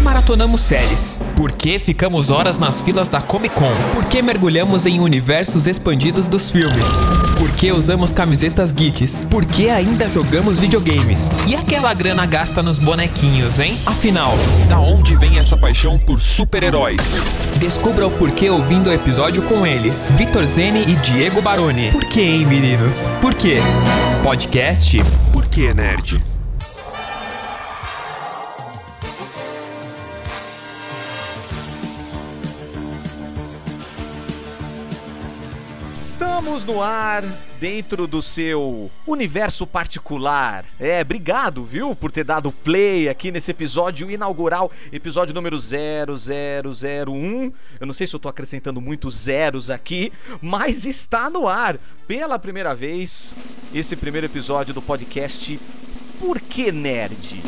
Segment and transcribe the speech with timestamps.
[0.00, 1.18] maratonamos séries?
[1.36, 3.72] Por que ficamos horas nas filas da Comic Con?
[3.94, 6.84] Por que mergulhamos em universos expandidos dos filmes?
[7.38, 9.26] Por que usamos camisetas geeks?
[9.30, 11.30] Por que ainda jogamos videogames?
[11.46, 13.78] E aquela grana gasta nos bonequinhos, hein?
[13.86, 14.34] Afinal,
[14.68, 17.00] da onde vem essa paixão por super-heróis?
[17.56, 21.90] Descubra o porquê ouvindo o episódio com eles, Vitor Zene e Diego Baroni.
[21.90, 23.06] Por que, hein, meninos?
[23.20, 23.58] Por quê?
[24.22, 26.29] Podcast Por que Nerd?
[36.60, 37.22] Estamos no ar,
[37.58, 40.64] dentro do seu universo particular.
[40.78, 47.52] É, obrigado, viu, por ter dado play aqui nesse episódio inaugural, episódio número 0001.
[47.80, 52.38] Eu não sei se eu tô acrescentando muitos zeros aqui, mas está no ar pela
[52.38, 53.34] primeira vez
[53.72, 55.58] esse primeiro episódio do podcast
[56.18, 57.42] Por que Nerd?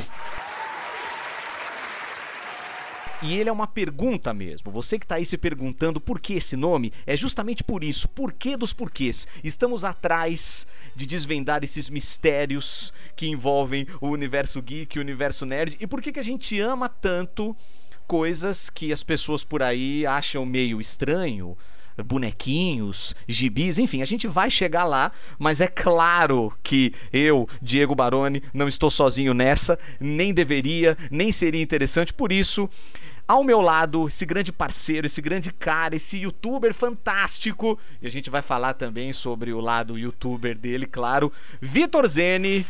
[3.22, 4.72] E ele é uma pergunta mesmo.
[4.72, 8.08] Você que está aí se perguntando por que esse nome, é justamente por isso.
[8.08, 9.28] Por que dos porquês?
[9.44, 10.66] Estamos atrás
[10.96, 15.76] de desvendar esses mistérios que envolvem o universo geek, o universo nerd.
[15.80, 17.56] E por que, que a gente ama tanto
[18.08, 21.56] coisas que as pessoas por aí acham meio estranho?
[22.02, 28.42] bonequinhos, gibis, enfim, a gente vai chegar lá, mas é claro que eu, Diego Baroni,
[28.54, 32.68] não estou sozinho nessa, nem deveria, nem seria interessante, por isso
[33.32, 37.78] ao meu lado, esse grande parceiro, esse grande cara, esse youtuber fantástico.
[38.02, 41.32] E a gente vai falar também sobre o lado youtuber dele, claro.
[41.58, 42.66] Vitor Zene.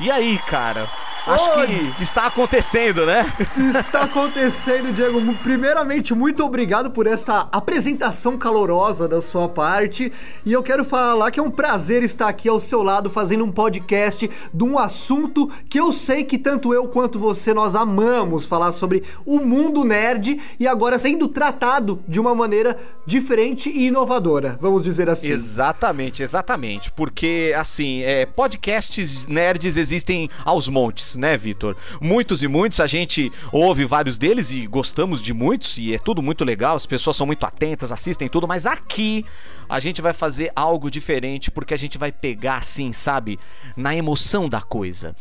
[0.00, 0.88] E aí, cara?
[1.28, 1.50] Acho
[1.96, 3.32] que está acontecendo, né?
[3.78, 5.20] Está acontecendo, Diego.
[5.42, 10.12] Primeiramente, muito obrigado por esta apresentação calorosa da sua parte.
[10.44, 13.52] E eu quero falar que é um prazer estar aqui ao seu lado fazendo um
[13.52, 18.72] podcast de um assunto que eu sei que tanto eu quanto você nós amamos falar
[18.72, 22.76] sobre o mundo nerd e agora sendo tratado de uma maneira
[23.06, 25.30] diferente e inovadora, vamos dizer assim.
[25.30, 26.90] Exatamente, exatamente.
[26.92, 31.76] Porque, assim, é, podcasts nerds existem aos montes, né, Vitor?
[32.00, 36.22] Muitos e muitos, a gente ouve vários deles e gostamos de muitos, e é tudo
[36.22, 39.24] muito legal, as pessoas são muito atentas, assistem tudo, mas aqui
[39.68, 43.38] a gente vai fazer algo diferente, porque a gente vai pegar, assim, sabe,
[43.76, 45.14] na emoção da coisa.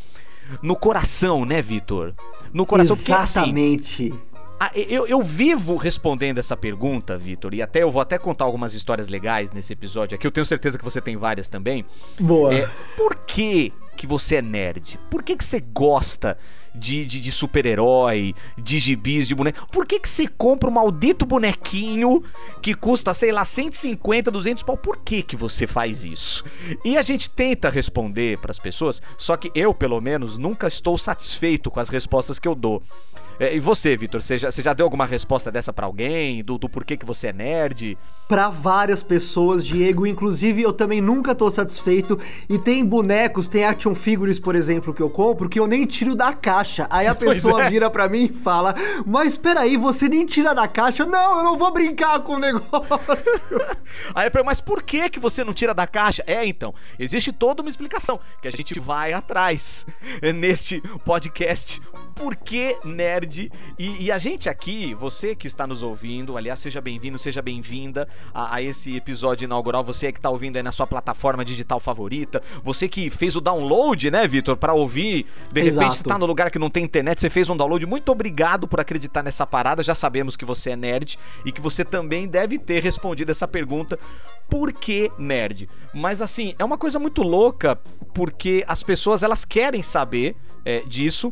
[0.61, 2.13] No coração, né, Vitor?
[2.53, 4.13] No coração, porque, assim, Exatamente.
[4.57, 8.73] ah, eu, eu vivo respondendo essa pergunta, Vitor, e até eu vou até contar algumas
[8.73, 10.25] histórias legais nesse episódio aqui.
[10.25, 11.85] Eu tenho certeza que você tem várias também.
[12.17, 12.53] Boa.
[12.53, 14.99] É, por que, que você é nerd?
[15.09, 16.37] Por que, que você gosta
[16.73, 19.67] de, de, de super-herói, de gibis, de boneco?
[19.69, 22.23] Por que, que você compra um maldito bonequinho
[22.61, 24.77] que custa, sei lá, 150, 200 pau?
[24.77, 26.45] Por que, que você faz isso?
[26.85, 31.71] E a gente tenta responder pras pessoas, só que eu, pelo menos, nunca estou satisfeito
[31.71, 32.83] com as respostas que eu dou.
[33.39, 36.43] É, e você, Vitor, você já, você já deu alguma resposta dessa pra alguém?
[36.43, 37.97] Do, do porquê que você é nerd?
[38.27, 40.07] Pra várias pessoas, Diego.
[40.07, 42.19] Inclusive, eu também nunca tô satisfeito.
[42.49, 46.15] E tem bonecos, tem action figures, por exemplo, que eu compro, que eu nem tiro
[46.15, 46.87] da caixa.
[46.89, 47.69] Aí a pessoa é.
[47.69, 48.73] vira pra mim e fala:
[49.05, 51.05] Mas peraí, você nem tira da caixa?
[51.05, 52.67] Não, eu não vou brincar com o negócio.
[54.15, 56.23] Aí eu pergunto, mas por que que você não tira da caixa?
[56.25, 59.85] É, então, existe toda uma explicação que a gente vai atrás
[60.35, 61.81] neste podcast.
[62.17, 63.51] Por que nerd?
[63.77, 68.07] E, e a gente aqui, você que está nos ouvindo, aliás, seja bem-vindo, seja bem-vinda
[68.33, 69.83] a, a esse episódio inaugural.
[69.83, 74.09] Você que está ouvindo aí na sua plataforma digital favorita, você que fez o download,
[74.09, 75.25] né, Vitor, para ouvir.
[75.51, 75.95] De repente, Exato.
[75.97, 77.85] você tá no lugar que não tem internet, você fez um download.
[77.85, 79.83] Muito obrigado por acreditar nessa parada.
[79.83, 83.99] Já sabemos que você é nerd e que você também deve ter respondido essa pergunta:
[84.49, 85.69] por que nerd?
[85.93, 87.79] Mas assim, é uma coisa muito louca
[88.13, 90.35] porque as pessoas elas querem saber
[90.65, 91.31] é, disso.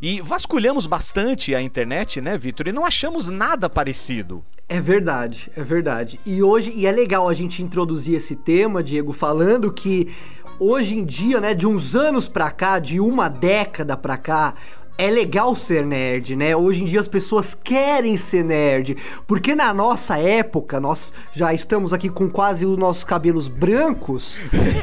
[0.00, 2.68] E vasculhamos bastante a internet, né, Vitor?
[2.68, 4.44] E não achamos nada parecido.
[4.68, 6.20] É verdade, é verdade.
[6.26, 10.12] E hoje, e é legal a gente introduzir esse tema, Diego, falando que
[10.58, 14.54] hoje em dia, né, de uns anos pra cá, de uma década pra cá,
[14.98, 16.56] é legal ser nerd, né?
[16.56, 21.92] Hoje em dia as pessoas querem ser nerd, porque na nossa época, nós já estamos
[21.92, 24.38] aqui com quase os nossos cabelos brancos.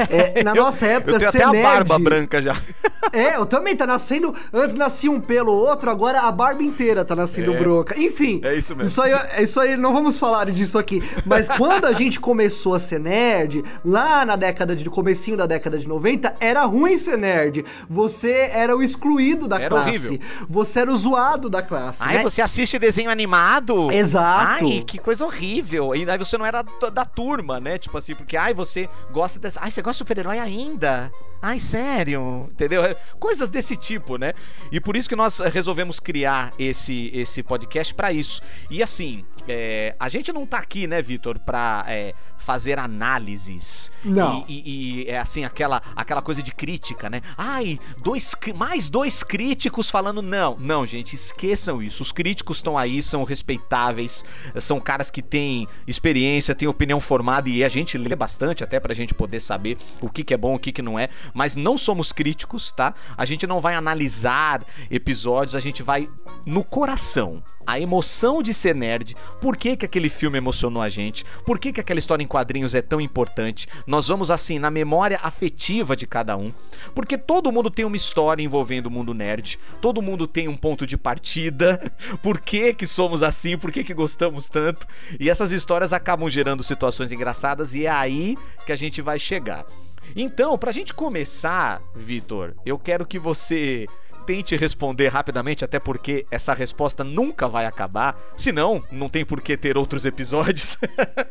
[0.09, 2.55] é, na nossa época Eu tenho ser até a nerd, barba branca já.
[3.11, 4.33] é, eu também tá nascendo.
[4.53, 7.59] Antes nascia um pelo ou outro, agora a barba inteira tá nascendo É.
[7.59, 7.99] branca.
[7.99, 8.39] Enfim.
[8.43, 8.87] É isso mesmo.
[8.87, 11.01] Isso aí, é isso aí, não vamos falar disso aqui.
[11.25, 14.83] Mas quando a gente começou a ser nerd, lá na década de.
[14.93, 17.65] comecinho da década de 90, era ruim ser nerd.
[17.89, 19.89] Você era o excluído da Era classe.
[19.89, 20.02] horrível.
[20.07, 20.21] Classe.
[20.47, 22.03] Você era o zoado da classe.
[22.03, 22.23] Ai, né?
[22.23, 23.91] você assiste desenho animado?
[23.91, 24.65] Exato.
[24.65, 25.95] Ai, que coisa horrível.
[25.95, 27.77] E aí você não era da, da turma, né?
[27.77, 29.59] Tipo assim, porque, ai, você gosta dessa.
[29.61, 31.11] Ai, você gosta de super-herói ainda?
[31.41, 32.47] Ai, sério?
[32.49, 32.81] Entendeu?
[33.19, 34.33] Coisas desse tipo, né?
[34.71, 38.41] E por isso que nós resolvemos criar esse, esse podcast para isso.
[38.69, 43.91] E assim, é, a gente não tá aqui, né, Vitor, pra é, fazer análises.
[44.03, 44.45] Não.
[44.47, 47.21] E, e, e, é assim, aquela, aquela coisa de crítica, né?
[47.37, 50.57] Ai, dois, mais dois críticos falando não.
[50.59, 52.01] Não, gente, esqueçam isso.
[52.01, 54.25] Os críticos estão aí, são respeitáveis,
[54.59, 58.95] são caras que têm experiência, têm opinião formada e a gente lê bastante até pra
[58.95, 61.09] gente poder saber o que, que é bom, o que, que não é.
[61.31, 62.95] Mas não somos críticos, tá?
[63.15, 66.09] A gente não vai analisar episódios, a gente vai
[66.43, 67.43] no coração.
[67.65, 71.71] A emoção de ser nerd, por que, que aquele filme emocionou a gente, por que,
[71.71, 73.67] que aquela história em quadrinhos é tão importante.
[73.87, 76.53] Nós vamos assim na memória afetiva de cada um,
[76.93, 80.85] porque todo mundo tem uma história envolvendo o mundo nerd, todo mundo tem um ponto
[80.85, 84.85] de partida, por que que somos assim, por que que gostamos tanto,
[85.19, 89.65] e essas histórias acabam gerando situações engraçadas e é aí que a gente vai chegar.
[90.15, 93.87] Então, pra gente começar, Vitor, eu quero que você
[94.23, 98.17] tente responder rapidamente, até porque essa resposta nunca vai acabar.
[98.35, 100.77] Senão, não tem por que ter outros episódios.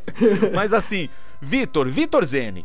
[0.54, 1.08] Mas assim,
[1.40, 2.64] Vitor, Vitor Zene,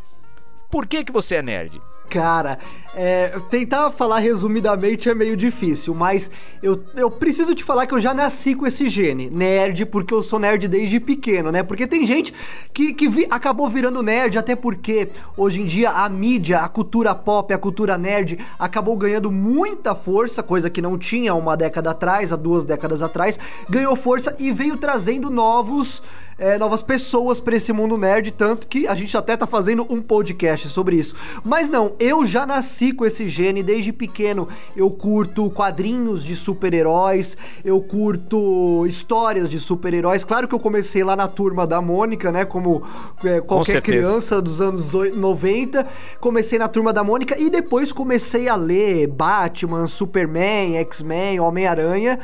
[0.69, 1.81] por que que você é nerd?
[2.09, 2.57] Cara,
[2.99, 6.31] é, tentar falar resumidamente é meio difícil, mas
[6.63, 10.23] eu, eu preciso te falar que eu já nasci com esse gene, nerd, porque eu
[10.23, 11.61] sou nerd desde pequeno, né?
[11.61, 12.33] Porque tem gente
[12.73, 17.13] que, que vi, acabou virando nerd, até porque hoje em dia a mídia, a cultura
[17.13, 22.33] pop, a cultura nerd acabou ganhando muita força, coisa que não tinha uma década atrás,
[22.33, 23.39] há duas décadas atrás,
[23.69, 26.01] ganhou força e veio trazendo novos.
[26.39, 29.99] É, novas pessoas para esse mundo nerd, tanto que a gente até tá fazendo um
[29.99, 31.15] podcast sobre isso.
[31.43, 34.47] Mas não, eu já nasci com esse gene desde pequeno.
[34.75, 40.23] Eu curto quadrinhos de super-heróis, eu curto histórias de super-heróis.
[40.23, 42.45] Claro que eu comecei lá na turma da Mônica, né?
[42.45, 42.83] Como
[43.23, 45.85] é, qualquer criança dos anos 90.
[46.19, 52.19] Comecei na turma da Mônica e depois comecei a ler Batman, Superman, X-Men, Homem-Aranha.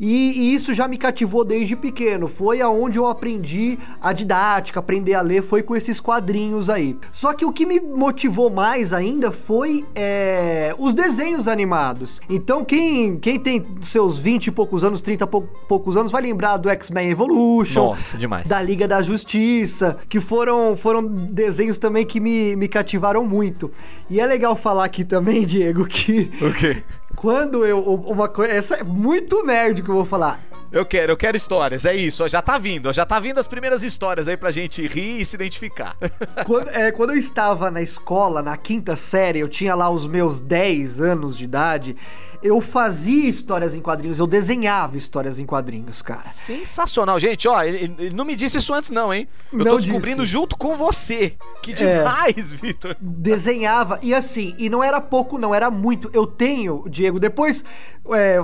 [0.00, 2.28] E, e isso já me cativou desde pequeno.
[2.28, 6.96] Foi aonde eu aprendi a didática, aprender a ler, foi com esses quadrinhos aí.
[7.10, 12.20] Só que o que me motivou mais ainda foi é, os desenhos animados.
[12.28, 15.28] Então, quem, quem tem seus 20 e poucos anos, 30 e
[15.68, 17.88] poucos anos, vai lembrar do X-Men Evolution.
[17.88, 18.46] Nossa, demais.
[18.48, 23.70] Da Liga da Justiça, que foram, foram desenhos também que me, me cativaram muito.
[24.08, 26.30] E é legal falar aqui também, Diego, que.
[26.40, 26.82] O quê?
[27.16, 27.80] Quando eu.
[27.80, 28.52] Uma coisa.
[28.52, 30.51] Essa é muito nerd que eu vou falar.
[30.72, 33.38] Eu quero, eu quero histórias, é isso, ó, já tá vindo, ó, já tá vindo
[33.38, 35.96] as primeiras histórias aí pra gente rir e se identificar.
[36.46, 40.40] Quando, é, quando eu estava na escola, na quinta série, eu tinha lá os meus
[40.40, 41.96] 10 anos de idade,
[42.42, 46.22] eu fazia histórias em quadrinhos, eu desenhava histórias em quadrinhos, cara.
[46.24, 49.28] Sensacional, gente, ó, ele, ele não me disse isso antes não, hein?
[49.52, 50.32] Eu Não tô descobrindo disse.
[50.32, 51.34] junto com você.
[51.62, 51.98] Que É.
[51.98, 52.96] demais, Vitor.
[53.00, 56.10] Desenhava, e assim, e não era pouco, não, era muito.
[56.12, 57.64] Eu tenho, Diego, depois
[58.12, 58.38] é,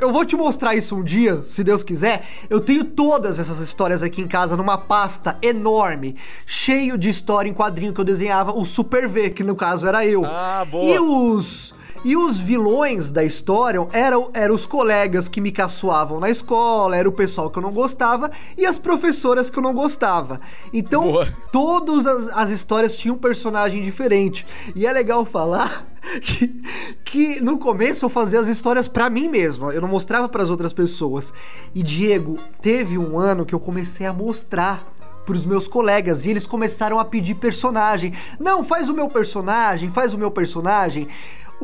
[0.00, 2.24] eu vou te mostrar isso um dia, se Deus quiser.
[2.50, 7.54] Eu tenho todas essas histórias aqui em casa numa pasta enorme, cheio de história em
[7.54, 10.24] quadrinho que eu desenhava, o Super V, que no caso era eu.
[10.24, 10.84] Ah, boa.
[10.84, 11.72] E os.
[12.04, 17.08] E os vilões da história eram, eram os colegas que me caçoavam na escola, era
[17.08, 20.38] o pessoal que eu não gostava e as professoras que eu não gostava.
[20.70, 21.34] Então, Boa.
[21.50, 24.46] todas as, as histórias tinham um personagem diferente.
[24.76, 25.86] E é legal falar
[26.20, 26.62] que,
[27.02, 30.74] que no começo eu fazia as histórias pra mim mesmo, eu não mostrava pras outras
[30.74, 31.32] pessoas.
[31.74, 34.92] E Diego, teve um ano que eu comecei a mostrar
[35.24, 38.12] pros meus colegas e eles começaram a pedir personagem.
[38.38, 41.08] Não, faz o meu personagem, faz o meu personagem.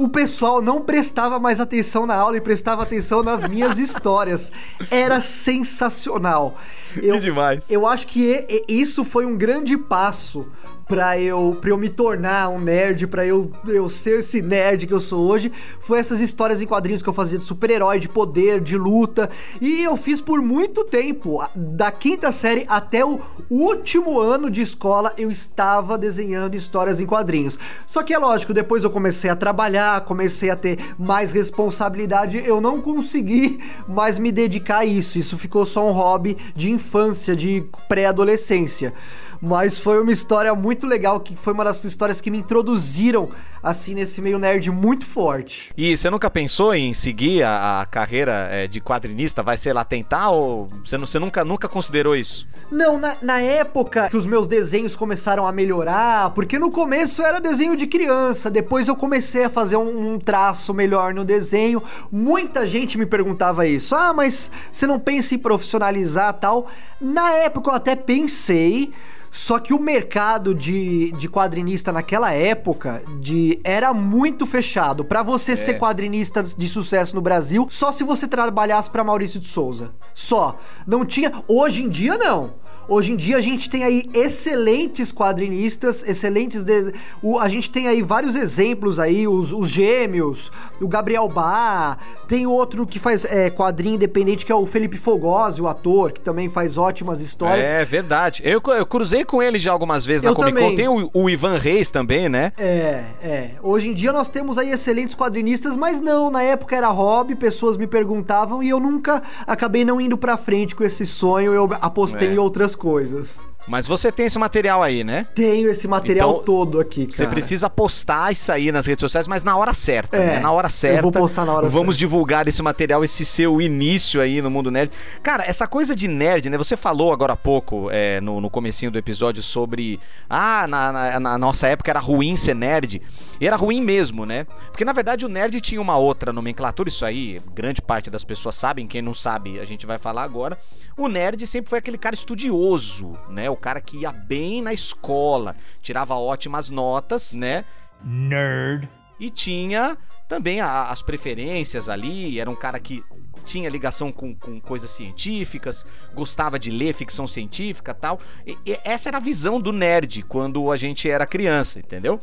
[0.00, 4.50] O pessoal não prestava mais atenção na aula e prestava atenção nas minhas histórias.
[4.90, 6.58] Era sensacional.
[6.96, 7.70] Eu, que demais.
[7.70, 10.50] eu acho que isso foi um grande passo
[10.90, 14.92] pra eu, pra eu me tornar um nerd, pra eu, eu ser esse nerd que
[14.92, 18.60] eu sou hoje, foi essas histórias em quadrinhos que eu fazia de super-herói, de poder,
[18.60, 19.30] de luta.
[19.60, 21.48] E eu fiz por muito tempo.
[21.54, 27.56] Da quinta série até o último ano de escola, eu estava desenhando histórias em quadrinhos.
[27.86, 32.60] Só que é lógico, depois eu comecei a trabalhar, comecei a ter mais responsabilidade, eu
[32.60, 35.18] não consegui mais me dedicar a isso.
[35.20, 38.92] Isso ficou só um hobby de infância, de pré-adolescência.
[39.40, 43.30] Mas foi uma história muito legal, que foi uma das histórias que me introduziram,
[43.62, 45.72] assim, nesse meio nerd muito forte.
[45.76, 49.42] E você nunca pensou em seguir a, a carreira é, de quadrinista?
[49.42, 52.46] Vai ser lá tentar ou você, você nunca, nunca considerou isso?
[52.70, 57.40] Não, na, na época que os meus desenhos começaram a melhorar, porque no começo era
[57.40, 61.82] desenho de criança, depois eu comecei a fazer um, um traço melhor no desenho.
[62.12, 63.94] Muita gente me perguntava isso.
[63.94, 66.66] Ah, mas você não pensa em profissionalizar tal?
[67.00, 68.92] Na época eu até pensei.
[69.30, 75.04] Só que o mercado de, de quadrinista naquela época de era muito fechado.
[75.04, 75.56] Para você é.
[75.56, 79.92] ser quadrinista de sucesso no Brasil, só se você trabalhasse para Maurício de Souza.
[80.14, 80.58] Só.
[80.86, 81.32] Não tinha.
[81.46, 82.54] Hoje em dia, não.
[82.90, 86.64] Hoje em dia a gente tem aí excelentes quadrinistas, excelentes.
[86.64, 86.92] De...
[87.22, 92.48] O, a gente tem aí vários exemplos aí, os, os gêmeos, o Gabriel Bá, tem
[92.48, 96.48] outro que faz é, quadrinho independente, que é o Felipe Fogosi, o ator, que também
[96.48, 97.64] faz ótimas histórias.
[97.64, 98.42] É verdade.
[98.44, 100.74] Eu, eu cruzei com ele já algumas vezes na eu Comic Con.
[100.74, 102.52] Tem o, o, Ivan Reis também, né?
[102.58, 103.50] É, é.
[103.62, 107.76] Hoje em dia nós temos aí excelentes quadrinistas, mas não, na época era hobby, pessoas
[107.76, 112.28] me perguntavam e eu nunca acabei não indo pra frente com esse sonho, eu apostei
[112.28, 112.32] é.
[112.32, 113.46] em outras coisas.
[113.66, 115.26] Mas você tem esse material aí, né?
[115.34, 117.16] Tenho esse material então, todo aqui, cara.
[117.16, 120.40] Você precisa postar isso aí nas redes sociais, mas na hora certa, é, né?
[120.40, 120.98] Na hora certa.
[120.98, 121.98] Eu vou postar na hora Vamos certa.
[121.98, 124.90] divulgar esse material, esse seu início aí no mundo nerd.
[125.22, 126.56] Cara, essa coisa de nerd, né?
[126.56, 130.00] Você falou agora há pouco, é, no, no comecinho do episódio, sobre...
[130.28, 133.02] Ah, na, na, na, nossa época era ruim ser nerd.
[133.40, 134.46] E era ruim mesmo, né?
[134.68, 136.88] Porque, na verdade, o nerd tinha uma outra nomenclatura.
[136.88, 138.86] Isso aí, grande parte das pessoas sabem.
[138.86, 140.58] Quem não sabe, a gente vai falar agora.
[140.96, 143.49] O nerd sempre foi aquele cara estudioso, né?
[143.50, 147.64] O cara que ia bem na escola, tirava ótimas notas, né?
[148.02, 148.88] Nerd.
[149.18, 153.04] E tinha também a, as preferências ali, era um cara que
[153.44, 158.20] tinha ligação com, com coisas científicas, gostava de ler ficção científica tal.
[158.46, 162.20] E, e essa era a visão do nerd quando a gente era criança, entendeu?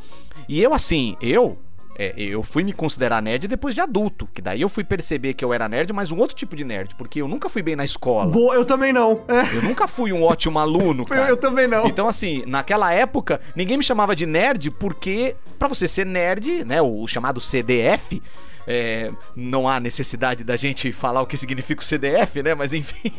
[0.48, 1.58] E eu, assim, eu
[1.98, 5.44] é, eu fui me considerar nerd depois de adulto, que daí eu fui perceber que
[5.44, 7.84] eu era nerd, mas um outro tipo de nerd, porque eu nunca fui bem na
[7.84, 8.30] escola.
[8.30, 9.24] Boa, eu também não.
[9.26, 9.56] É.
[9.56, 11.28] Eu nunca fui um ótimo aluno, cara.
[11.28, 11.86] Eu também não.
[11.86, 16.80] Então, assim, naquela época, ninguém me chamava de nerd porque, para você ser nerd, né,
[16.80, 18.22] o, o chamado CDF,
[18.70, 22.54] é, não há necessidade da gente falar o que significa o CDF, né?
[22.54, 23.10] Mas enfim,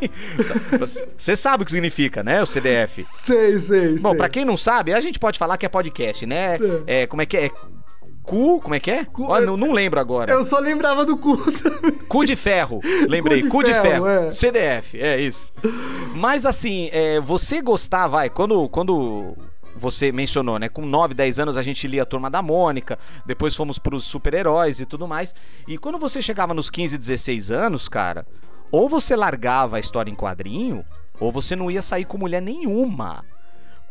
[1.18, 2.42] você sabe o que significa, né?
[2.42, 3.04] O CDF.
[3.04, 3.98] Sei, sei.
[3.98, 6.60] Bom, para quem não sabe, a gente pode falar que é podcast, né?
[6.86, 7.50] É, como é que é?
[8.24, 9.06] Cu, como é que é?
[9.06, 10.32] Cu, oh, não, não, lembro agora.
[10.32, 11.92] Eu só lembrava do cu também.
[12.08, 12.80] Cu de ferro.
[13.08, 13.82] Lembrei, cu de, cu ferro.
[13.82, 14.08] De ferro.
[14.08, 14.32] É.
[14.32, 15.52] CDF, é isso.
[16.16, 19.36] Mas assim, é, você gostar, vai, quando, quando
[19.76, 20.70] você mencionou, né?
[20.70, 24.80] Com 9, 10 anos a gente lia a Turma da Mônica, depois fomos pros super-heróis
[24.80, 25.34] e tudo mais.
[25.68, 28.26] E quando você chegava nos 15, 16 anos, cara,
[28.72, 30.86] ou você largava a história em quadrinho,
[31.20, 33.24] ou você não ia sair com mulher nenhuma.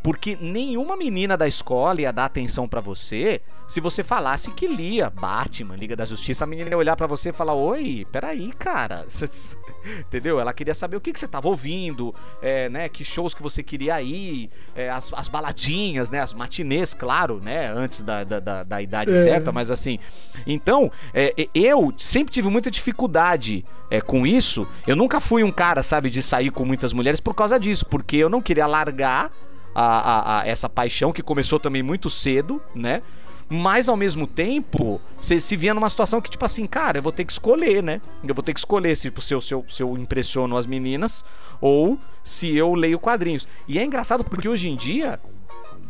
[0.02, 5.10] Porque nenhuma menina da escola ia dar atenção para você se você falasse que lia
[5.10, 6.44] Batman, Liga da Justiça.
[6.44, 9.04] A menina ia olhar para você e falar: Oi, peraí, cara.
[10.00, 10.40] Entendeu?
[10.40, 12.88] Ela queria saber o que, que você tava ouvindo, é, né?
[12.88, 16.20] Que shows que você queria ir, é, as, as, baladinhas, né?
[16.20, 17.70] As matinês, claro, né?
[17.70, 19.22] Antes da, da, da, da idade é.
[19.22, 19.98] certa, mas assim.
[20.46, 24.66] Então, é, eu sempre tive muita dificuldade é, com isso.
[24.86, 28.16] Eu nunca fui um cara, sabe, de sair com muitas mulheres por causa disso, porque
[28.16, 29.30] eu não queria largar
[29.75, 33.02] a, a, a essa paixão que começou também muito cedo, né?
[33.50, 37.12] Mas ao mesmo tempo, você se via numa situação que, tipo assim, cara, eu vou
[37.12, 38.00] ter que escolher, né?
[38.22, 41.25] Eu vou ter que escolher se, se, eu, se, eu, se eu impressiono as meninas
[41.60, 43.48] ou se eu leio quadrinhos.
[43.66, 45.18] E é engraçado porque hoje em dia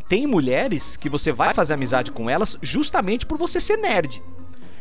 [0.08, 4.22] tem mulheres que você vai fazer amizade com elas justamente por você ser nerd.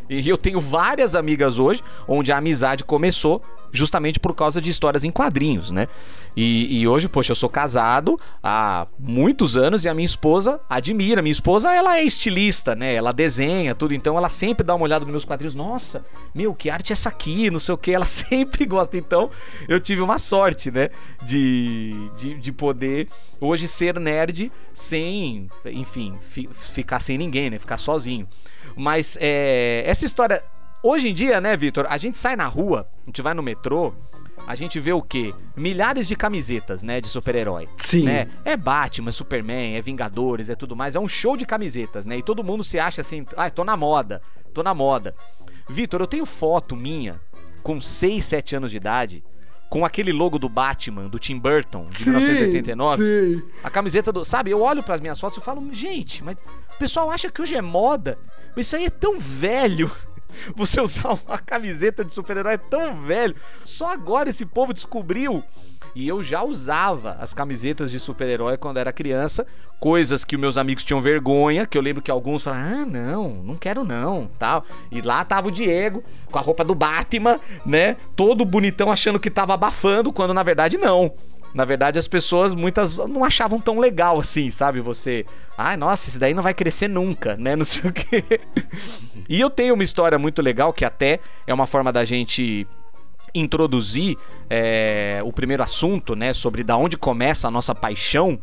[0.09, 5.03] E eu tenho várias amigas hoje onde a amizade começou justamente por causa de histórias
[5.03, 5.87] em quadrinhos, né?
[6.35, 11.21] E, e, hoje, poxa, eu sou casado há muitos anos e a minha esposa admira.
[11.21, 12.93] Minha esposa, ela é estilista, né?
[12.93, 15.55] Ela desenha tudo, então ela sempre dá uma olhada nos meus quadrinhos.
[15.55, 17.49] Nossa, meu, que arte é essa aqui?
[17.49, 17.91] Não sei o que.
[17.91, 18.95] Ela sempre gosta.
[18.97, 19.31] Então,
[19.67, 20.89] eu tive uma sorte, né?
[21.23, 23.07] De, de, de poder
[23.41, 27.57] hoje ser nerd sem, enfim, fi, ficar sem ninguém, né?
[27.57, 28.27] Ficar sozinho.
[28.75, 30.43] Mas é, essa história.
[30.83, 31.85] Hoje em dia, né, Vitor?
[31.89, 33.93] A gente sai na rua, a gente vai no metrô,
[34.45, 35.33] a gente vê o quê?
[35.55, 37.67] Milhares de camisetas, né, de super-herói.
[37.75, 38.03] Sim.
[38.03, 38.29] Né?
[38.45, 40.95] É Batman, Superman, é Vingadores, é tudo mais.
[40.95, 42.17] É um show de camisetas, né?
[42.17, 44.21] E todo mundo se acha assim, ah, tô na moda,
[44.53, 45.15] tô na moda.
[45.67, 47.19] Vitor, eu tenho foto minha
[47.61, 49.23] com 6, 7 anos de idade
[49.69, 53.03] com aquele logo do Batman, do Tim Burton, de sim, 1989.
[53.03, 53.43] Sim.
[53.63, 54.23] A camiseta do.
[54.23, 56.37] Sabe, eu olho para as minhas fotos e falo, gente, mas
[56.73, 58.17] o pessoal acha que hoje é moda.
[58.57, 59.91] Mas isso aí é tão velho.
[60.57, 63.35] Você usar uma camiseta de super-herói é tão velho.
[63.63, 65.43] Só agora esse povo descobriu.
[65.93, 69.45] E eu já usava as camisetas de super-herói quando era criança,
[69.79, 73.55] coisas que meus amigos tinham vergonha, que eu lembro que alguns falaram: "Ah, não, não
[73.55, 74.65] quero não", tal.
[74.91, 77.95] E lá tava o Diego com a roupa do Batman, né?
[78.15, 81.13] Todo bonitão achando que tava abafando, quando na verdade não.
[81.53, 84.79] Na verdade, as pessoas, muitas, não achavam tão legal assim, sabe?
[84.79, 85.25] Você.
[85.57, 87.55] Ai, ah, nossa, esse daí não vai crescer nunca, né?
[87.55, 88.23] Não sei o quê.
[89.29, 92.65] E eu tenho uma história muito legal que até é uma forma da gente
[93.35, 94.17] introduzir
[94.49, 96.31] é, o primeiro assunto, né?
[96.31, 98.39] Sobre da onde começa a nossa paixão.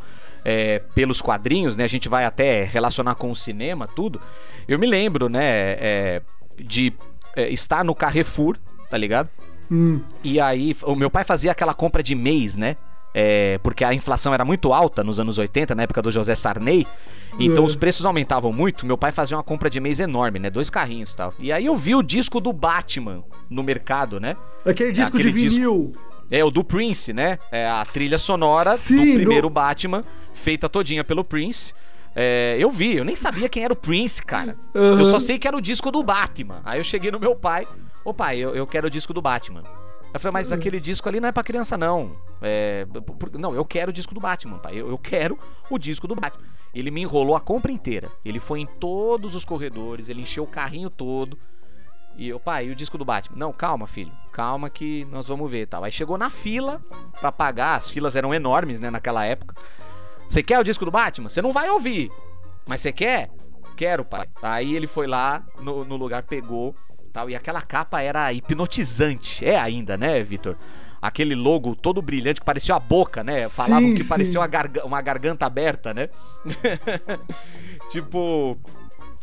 [0.47, 1.85] É, pelos quadrinhos, né?
[1.85, 4.21] A gente vai até relacionar com o cinema, tudo.
[4.69, 5.41] Eu me lembro, né?
[5.43, 6.23] É,
[6.59, 6.93] de
[7.49, 8.59] estar no Carrefour,
[8.91, 9.31] tá ligado?
[9.71, 10.01] Hum.
[10.23, 12.77] E aí, o meu pai fazia aquela compra de mês, né?
[13.15, 16.87] É, porque a inflação era muito alta nos anos 80, na época do José Sarney.
[17.39, 17.67] Então é.
[17.67, 18.85] os preços aumentavam muito.
[18.85, 20.51] Meu pai fazia uma compra de mês enorme, né?
[20.51, 21.35] Dois carrinhos e tal.
[21.39, 24.37] E aí eu vi o disco do Batman no mercado, né?
[24.67, 25.93] Aquele disco Aquele de vinil.
[25.93, 26.15] Disco...
[26.31, 27.39] É, o do Prince, né?
[27.53, 29.51] É a trilha sonora Sim, do primeiro no...
[29.51, 30.03] Batman,
[30.33, 31.73] feita todinha pelo Prince.
[32.17, 34.57] É, eu vi, eu nem sabia quem era o Prince, cara.
[34.75, 35.01] Uhum.
[35.01, 36.61] Eu só sei que era o disco do Batman.
[36.65, 37.67] Aí eu cheguei no meu pai,
[38.05, 39.65] ô pai, eu, eu quero o disco do Batman.
[40.15, 42.17] Eu falei, mas aquele disco ali não é pra criança, não.
[42.41, 42.87] É,
[43.37, 44.75] não, eu quero o disco do Batman, pai.
[44.77, 45.37] Eu, eu quero
[45.69, 46.45] o disco do Batman.
[46.73, 48.09] Ele me enrolou a compra inteira.
[48.25, 51.37] Ele foi em todos os corredores, ele encheu o carrinho todo.
[52.17, 53.37] E eu, pai, e o disco do Batman?
[53.37, 54.13] Não, calma, filho.
[54.31, 55.83] Calma que nós vamos ver tal.
[55.83, 56.81] Aí chegou na fila
[57.21, 59.57] para pagar, as filas eram enormes, né, naquela época.
[60.29, 61.29] Você quer o disco do Batman?
[61.29, 62.09] Você não vai ouvir.
[62.65, 63.31] Mas você quer?
[63.77, 64.29] Quero, pai.
[64.41, 66.73] Aí ele foi lá no, no lugar, pegou
[67.15, 67.31] tal.
[67.31, 69.47] E aquela capa era hipnotizante.
[69.47, 70.57] É ainda, né, Vitor?
[71.01, 73.49] Aquele logo todo brilhante que parecia a boca, né?
[73.49, 74.09] Falavam sim, que sim.
[74.09, 76.09] parecia uma, garga uma garganta aberta, né?
[77.93, 78.59] tipo,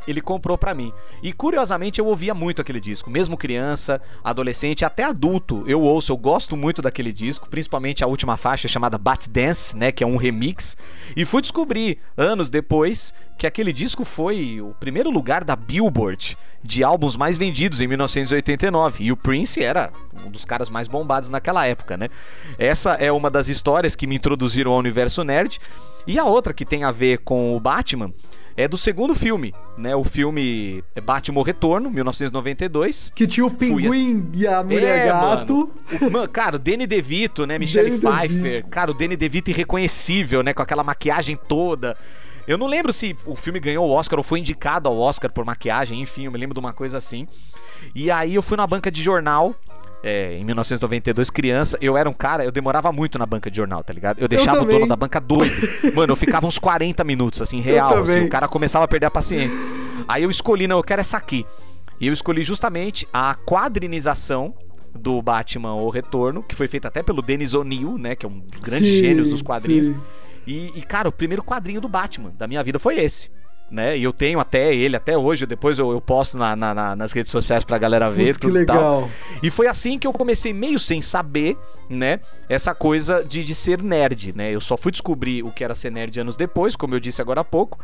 [0.08, 0.94] ele comprou para mim.
[1.22, 5.64] E curiosamente eu ouvia muito aquele disco, mesmo criança, adolescente, até adulto.
[5.68, 9.92] Eu ouço, eu gosto muito daquele disco, principalmente a última faixa chamada Bat Dance, né,
[9.92, 10.76] que é um remix.
[11.16, 16.84] E fui descobrir anos depois que aquele disco foi o primeiro lugar da Billboard de
[16.84, 19.04] álbuns mais vendidos em 1989.
[19.04, 19.92] E o Prince era
[20.26, 22.10] um dos caras mais bombados naquela época, né?
[22.58, 25.60] Essa é uma das histórias que me introduziram ao universo nerd.
[26.06, 28.14] E a outra que tem a ver com o Batman
[28.56, 29.96] é do segundo filme, né?
[29.96, 33.12] O filme Batman Retorno, 1992.
[33.16, 34.38] Que tinha o Pinguim a...
[34.38, 35.72] e a Mulher é, Gato.
[36.02, 36.24] Mano.
[36.24, 37.58] O, cara, o Danny DeVito, né?
[37.58, 38.42] Michelle Danny Pfeiffer.
[38.42, 38.70] DeVito.
[38.70, 40.54] Cara, o Danny DeVito irreconhecível, né?
[40.54, 41.98] Com aquela maquiagem toda.
[42.48, 45.46] Eu não lembro se o filme ganhou o Oscar ou foi indicado ao Oscar por
[45.46, 47.28] maquiagem, enfim, eu me lembro de uma coisa assim.
[47.94, 49.56] E aí eu fui na banca de jornal
[50.04, 53.84] é, em 1992, criança, eu era um cara, eu demorava muito na banca de jornal,
[53.84, 54.20] tá ligado?
[54.20, 55.54] Eu deixava eu o dono da banca doido.
[55.94, 58.00] Mano, eu ficava uns 40 minutos, assim, real.
[58.00, 59.60] Assim, o cara começava a perder a paciência.
[60.08, 61.46] Aí eu escolhi, não, eu quero essa aqui.
[62.00, 64.56] E eu escolhi justamente a quadrinização
[64.94, 68.16] do Batman O Retorno, que foi feita até pelo Dennis O'Neill, né?
[68.16, 69.96] Que é um dos grandes sim, gênios dos quadrinhos.
[70.48, 73.30] E, e, cara, o primeiro quadrinho do Batman da minha vida foi esse
[73.72, 73.98] né?
[73.98, 77.32] E eu tenho até ele, até hoje, depois eu, eu posto na, na, nas redes
[77.32, 78.26] sociais pra galera ver.
[78.26, 78.78] Putz, que legal.
[78.78, 79.10] Tal.
[79.42, 81.58] E foi assim que eu comecei meio sem saber,
[81.90, 82.20] né?
[82.50, 84.52] Essa coisa de, de ser nerd, né?
[84.52, 87.42] Eu só fui descobrir o que era ser nerd anos depois, como eu disse agora
[87.42, 87.80] há pouco.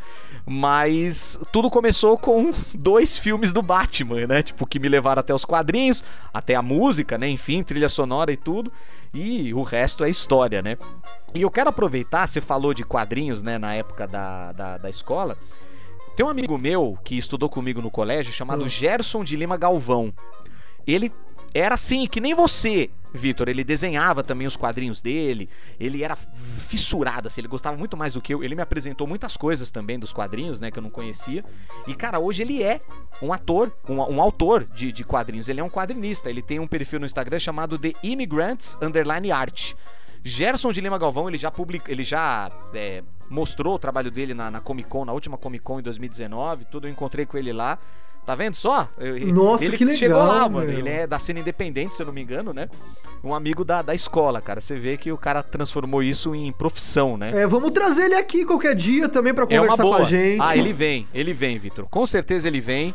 [0.46, 4.44] Mas tudo começou com dois filmes do Batman, né?
[4.44, 7.30] Tipo, que me levaram até os quadrinhos, até a música, né?
[7.30, 8.72] Enfim, trilha sonora e tudo.
[9.14, 10.78] E o resto é história, né?
[11.34, 15.38] E eu quero aproveitar, você falou de quadrinhos, né, na época da, da, da escola.
[16.18, 18.68] Tem um amigo meu que estudou comigo no colégio chamado hum.
[18.68, 20.12] Gerson de Lima Galvão.
[20.88, 21.14] Ele
[21.54, 23.48] era assim, que nem você, Vitor.
[23.48, 25.48] Ele desenhava também os quadrinhos dele.
[25.80, 28.44] Ele era fissurado, assim, ele gostava muito mais do que eu.
[28.44, 31.46] Ele me apresentou muitas coisas também dos quadrinhos, né, que eu não conhecia.
[31.86, 32.82] E, cara, hoje ele é
[33.22, 35.48] um ator, um, um autor de, de quadrinhos.
[35.48, 36.32] Ele é um quadrinista.
[36.32, 39.76] Ele tem um perfil no Instagram chamado The Immigrants Underline Art.
[40.28, 44.52] Gerson de Lima Galvão, ele já publica, ele já é, mostrou o trabalho dele na,
[44.52, 47.80] na, Comic Con, na última Comic Con em 2019, tudo eu encontrei com ele lá.
[48.26, 48.90] Tá vendo só?
[49.34, 49.98] Nossa, ele que legal.
[49.98, 50.70] chegou lá, mano.
[50.70, 52.68] Ele é da cena independente, se eu não me engano, né?
[53.24, 54.60] Um amigo da, da escola, cara.
[54.60, 57.32] Você vê que o cara transformou isso em profissão, né?
[57.34, 60.42] É, vamos trazer ele aqui qualquer dia também para é conversar é com a gente.
[60.42, 61.88] Ah, ele vem, ele vem, Vitor.
[61.90, 62.94] Com certeza ele vem.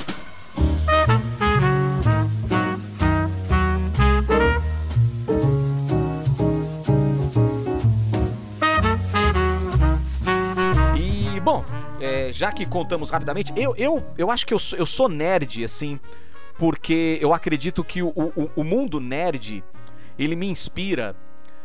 [12.32, 16.00] Já que contamos rapidamente, eu, eu, eu acho que eu, eu sou nerd, assim,
[16.58, 19.62] porque eu acredito que o, o, o mundo nerd,
[20.18, 21.14] ele me inspira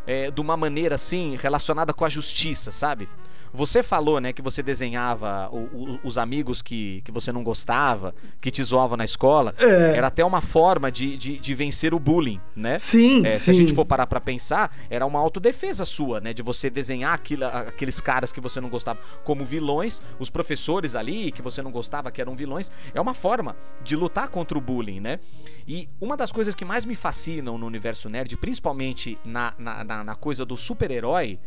[0.06, 3.10] é, de uma maneira, assim, relacionada com a justiça, sabe?
[3.54, 8.14] Você falou, né, que você desenhava o, o, os amigos que, que você não gostava,
[8.42, 9.54] que te zoavam na escola.
[9.58, 9.98] É.
[9.98, 12.78] Era até uma forma de, de, de vencer o bullying, né?
[12.80, 13.40] Sim, É, sim.
[13.40, 16.34] se a gente for parar pra pensar, era uma autodefesa sua, né?
[16.34, 21.32] De você desenhar aquilo- aqueles caras que você não gostava como vilões, os professores ali
[21.32, 22.70] que você não gostava que eram vilões.
[22.94, 25.20] É uma forma de lutar contra o bullying, né?
[25.68, 30.04] E uma das coisas que mais me fascinam no universo nerd, principalmente na, na, na-
[30.04, 31.40] na coisa do super-herói,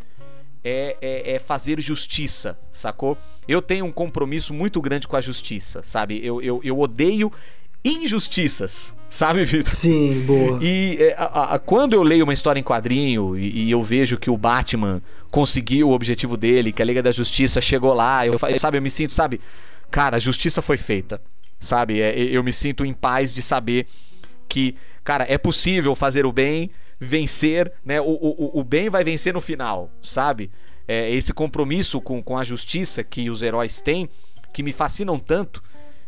[0.65, 3.17] é, é- é fazer justiça, sacou?
[3.49, 6.21] Eu tenho um compromisso muito grande com a justiça, sabe?
[6.25, 7.33] Eu, eu, eu odeio
[7.95, 9.75] injustiças, sabe, Vitor?
[9.75, 10.59] Sim, boa.
[10.63, 14.17] E é, a- a- quando eu leio uma história em quadrinho e, e eu vejo
[14.19, 18.37] que o Batman conseguiu o objetivo dele, que a Liga da Justiça chegou lá, eu,
[18.59, 19.41] sabe, eu me sinto, sabe,
[19.91, 21.21] cara, a justiça foi feita,
[21.59, 22.01] sabe?
[22.01, 23.87] É, eu me sinto em paz de saber
[24.49, 28.01] que, cara, é possível fazer o bem, vencer, né?
[28.01, 30.51] O, o, o bem vai vencer no final, sabe?
[30.87, 34.09] É esse compromisso com, com a justiça que os heróis têm,
[34.53, 35.63] que me fascinam tanto.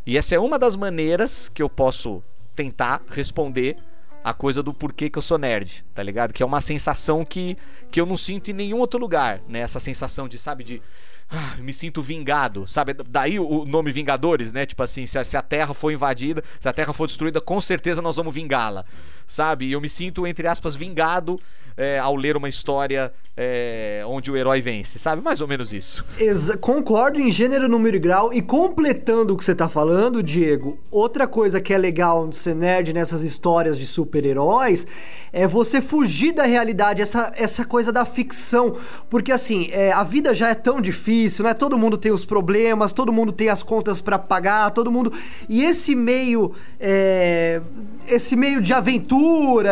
[0.04, 2.22] E essa é uma das maneiras que eu posso
[2.54, 3.76] tentar responder
[4.24, 6.32] a coisa do porquê que eu sou nerd, tá ligado?
[6.32, 7.56] Que é uma sensação que,
[7.90, 9.60] que eu não sinto em nenhum outro lugar, né?
[9.60, 10.82] Essa sensação de, sabe, de.
[11.28, 12.94] Ah, me sinto vingado, sabe?
[13.08, 14.66] Daí o o nome Vingadores, né?
[14.66, 17.60] Tipo assim, se a, se a Terra for invadida, se a Terra for destruída, com
[17.60, 18.84] certeza nós vamos vingá-la,
[19.32, 19.66] sabe?
[19.66, 21.38] E eu me sinto, entre aspas, vingado
[21.76, 25.22] é, ao ler uma história é, onde o herói vence, sabe?
[25.22, 26.04] Mais ou menos isso.
[26.18, 28.30] Exa- concordo em gênero, número e grau.
[28.32, 32.54] E completando o que você tá falando, Diego, outra coisa que é legal de ser
[32.54, 34.86] nerd nessas histórias de super-heróis
[35.32, 38.76] é você fugir da realidade, essa, essa coisa da ficção.
[39.08, 41.54] Porque assim, é, a vida já é tão difícil, né?
[41.54, 45.10] Todo mundo tem os problemas, todo mundo tem as contas pra pagar, todo mundo.
[45.48, 46.52] E esse meio.
[46.78, 47.62] é,
[48.06, 49.21] esse meio de aventura,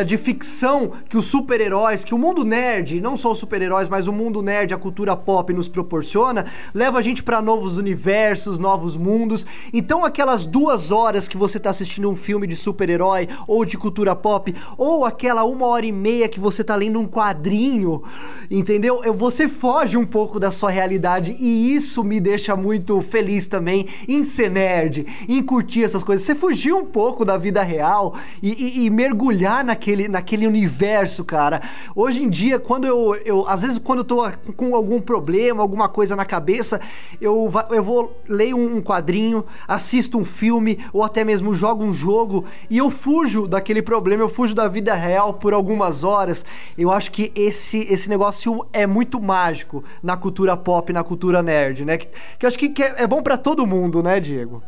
[0.06, 4.12] de ficção que os super-heróis, que o mundo nerd, não só os super-heróis, mas o
[4.12, 9.44] mundo nerd, a cultura pop nos proporciona, leva a gente pra novos universos, novos mundos.
[9.72, 14.14] Então, aquelas duas horas que você tá assistindo um filme de super-herói ou de cultura
[14.14, 18.02] pop, ou aquela uma hora e meia que você tá lendo um quadrinho,
[18.50, 19.00] entendeu?
[19.04, 23.86] Eu- Você foge um pouco da sua realidade e isso me deixa muito feliz também
[24.08, 26.24] em ser nerd, em curtir essas coisas.
[26.24, 31.60] Você fugir um pouco da vida real e, e- e mergulhar naquele, naquele universo, cara.
[31.94, 33.48] Hoje em dia, quando eu, eu.
[33.48, 36.80] Às vezes, quando eu tô com algum problema, alguma coisa na cabeça,
[37.20, 42.44] eu, eu vou ler um, quadrinho, assisto um filme ou até mesmo jogo um jogo
[42.68, 46.44] e eu fujo daquele problema, eu fujo da vida real por algumas horas.
[46.76, 51.84] Eu acho que esse, esse negócio é muito mágico na cultura pop, na cultura nerd,
[51.84, 51.96] né?
[51.96, 54.62] Que, que eu acho que, que é, é bom pra todo mundo, né, Diego?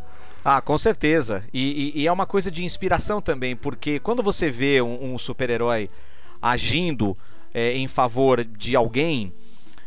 [0.45, 1.45] Ah, com certeza.
[1.53, 5.19] E, e- e é uma coisa de inspiração também, porque quando você vê um, um
[5.19, 5.89] super-herói
[6.41, 7.17] agindo
[7.55, 9.33] é, em favor de alguém,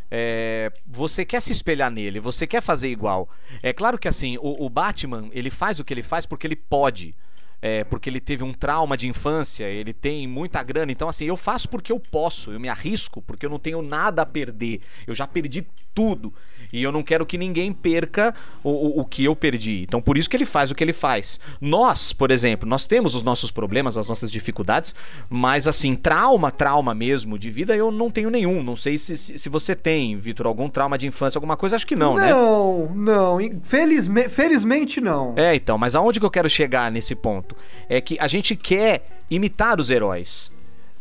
[0.09, 3.27] é, você quer se espelhar nele, você quer fazer igual.
[3.61, 6.55] É claro que assim, o, o Batman, ele faz o que ele faz porque ele
[6.55, 7.13] pode.
[7.67, 11.35] É, porque ele teve um trauma de infância, ele tem muita grana, então assim, eu
[11.35, 15.15] faço porque eu posso, eu me arrisco porque eu não tenho nada a perder, eu
[15.15, 16.31] já perdi tudo
[16.71, 19.81] e eu não quero que ninguém perca o, o, o que eu perdi.
[19.81, 21.39] Então por isso que ele faz o que ele faz.
[21.59, 24.93] Nós, por exemplo, nós temos os nossos problemas, as nossas dificuldades,
[25.27, 28.61] mas assim, trauma, trauma mesmo de vida eu não tenho nenhum.
[28.61, 31.87] Não sei se, se, se você tem, Vitor, algum trauma de infância, alguma coisa, acho
[31.87, 32.29] que não, né?
[32.29, 33.41] Não, não.
[33.41, 35.33] Infelizme- felizmente não.
[35.35, 37.54] É, então, mas aonde que eu quero chegar nesse ponto?
[37.89, 40.51] É que a gente quer imitar os heróis.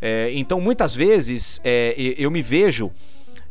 [0.00, 2.90] É, então, muitas vezes, é, eu me vejo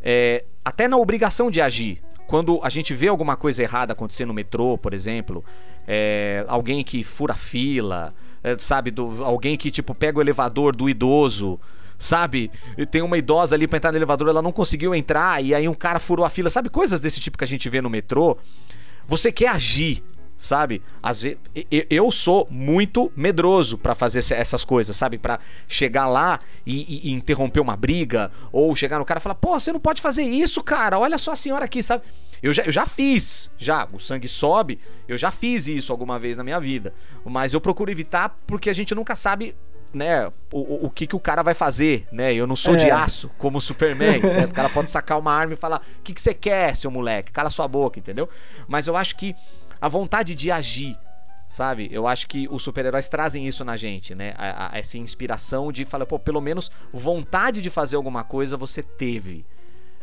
[0.04, 2.02] é, até na obrigação de agir.
[2.28, 5.44] Quando a gente vê alguma coisa errada acontecer no metrô, por exemplo,
[5.88, 8.14] é, alguém que fura fila,
[8.44, 11.60] é, sabe, do- alguém que tipo pega o elevador do idoso,
[12.00, 12.50] sabe?
[12.92, 15.74] Tem uma idosa ali pra entrar no elevador, ela não conseguiu entrar e aí um
[15.74, 16.70] cara furou a fila, sabe?
[16.70, 18.38] Coisas desse tipo que a gente vê no metrô.
[19.08, 20.04] Você quer agir,
[20.44, 20.82] sabe?
[21.02, 21.38] Às vezes,
[21.90, 25.18] eu sou muito medroso pra fazer essa- essas coisas, sabe?
[25.18, 29.36] Pra chegar lá e, e- e interromper uma briga, ou chegar no cara e falar,
[29.36, 32.04] pô, você não pode fazer isso, cara, olha só a senhora aqui, sabe?
[32.42, 34.78] Eu já, eu já fiz, já, o sangue sobe,
[35.08, 38.74] eu já fiz isso alguma vez na minha vida, mas eu procuro evitar porque a
[38.74, 39.56] gente nunca sabe
[39.94, 42.34] né, o, o- que, que o cara vai fazer, né?
[42.34, 42.92] Eu não sou de É.
[42.92, 44.50] aço, como o Superman, certo?
[44.50, 47.32] O cara pode sacar uma arma e falar: o que, que você quer, seu moleque?
[47.32, 48.28] Cala sua boca, entendeu?
[48.68, 49.36] Mas eu acho que
[49.84, 50.98] a vontade de agir,
[51.46, 51.90] sabe?
[51.92, 54.34] Eu acho que os super-heróis trazem isso na gente, né?
[54.38, 58.82] A- a- essa inspiração de falar, pô, pelo menos vontade de fazer alguma coisa você
[58.82, 59.46] teve.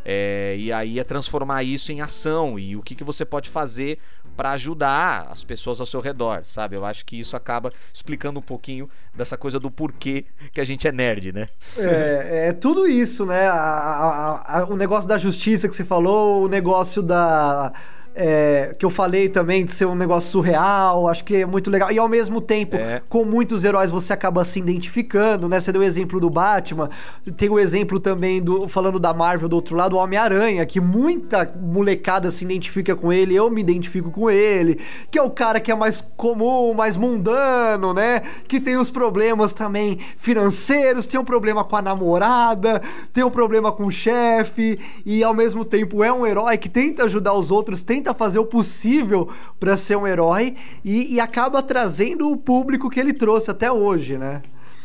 [0.04, 3.98] É, e aí é transformar isso em ação e o que, que você pode fazer
[4.36, 6.76] para ajudar as pessoas ao seu redor, sabe?
[6.76, 10.86] Eu acho que isso acaba explicando um pouquinho dessa coisa do porquê que a gente
[10.86, 11.46] é nerd, né?
[11.78, 13.48] É, é tudo isso, né?
[13.48, 17.72] A, o negócio da justiça que você falou, o negócio da
[18.14, 21.90] é, que eu falei também de ser um negócio surreal, acho que é muito legal.
[21.90, 23.02] E ao mesmo tempo, é.
[23.08, 25.60] com muitos heróis você acaba se identificando, né?
[25.60, 26.90] Você deu o exemplo do Batman,
[27.36, 31.50] tem o exemplo também do falando da Marvel do outro lado, o Homem-Aranha, que muita
[31.60, 34.78] molecada se identifica com ele, eu me identifico com ele,
[35.10, 38.22] que é o cara que é mais comum, mais mundano, né?
[38.48, 43.70] Que tem os problemas também financeiros, tem um problema com a namorada, tem um problema
[43.72, 47.82] com o chefe, e ao mesmo tempo é um herói que tenta ajudar os outros,
[47.82, 52.88] tenta tenta fazer o possível para ser um herói e, e acaba trazendo o público
[52.88, 54.42] que ele trouxe até hoje, né?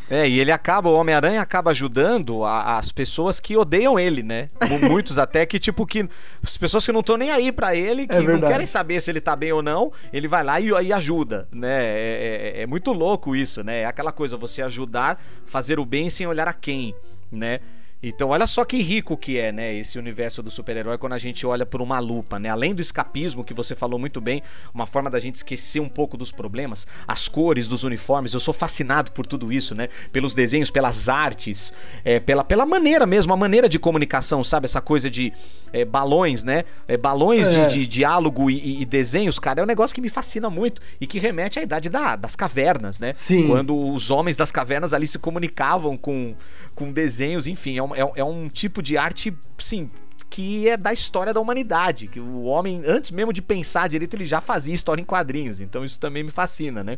[0.07, 4.51] É, e ele acaba, o Homem-Aranha acaba ajudando a, as pessoas que odeiam ele, né?
[4.87, 6.07] Muitos até que, tipo, que.
[6.43, 9.09] As pessoas que não estão nem aí para ele, que é não querem saber se
[9.09, 11.83] ele tá bem ou não, ele vai lá e, e ajuda, né?
[11.83, 13.79] É, é, é, muito louco isso, né?
[13.79, 16.93] É aquela coisa, você ajudar, fazer o bem sem olhar a quem,
[17.31, 17.61] né?
[18.01, 21.45] Então, olha só que rico que é, né, esse universo do super-herói quando a gente
[21.45, 22.49] olha por uma lupa, né?
[22.49, 26.15] Além do escapismo que você falou muito bem, uma forma da gente esquecer um pouco
[26.15, 29.89] dos problemas, as cores dos uniformes, eu sou fascinado por tudo isso, né?
[30.11, 34.65] Pelos desenhos, pelas artes, é, pela, pela maneira mesmo, a maneira de comunicação, sabe?
[34.65, 35.33] Essa coisa de
[35.73, 36.63] é, balões, né?
[36.87, 37.67] É, balões é.
[37.67, 41.07] De, de, diálogo e, e, desenhos, cara, é um negócio que me fascina muito e
[41.07, 43.13] que remete à idade da, das cavernas, né?
[43.13, 43.47] Sim.
[43.47, 46.35] Quando os homens das cavernas ali se comunicavam com,
[46.75, 49.89] com desenhos, enfim, é um, é, é um tipo de arte, sim,
[50.29, 54.25] que é da história da humanidade, que o homem, antes mesmo de pensar direito, ele
[54.25, 56.97] já fazia história em quadrinhos, então isso também me fascina, né?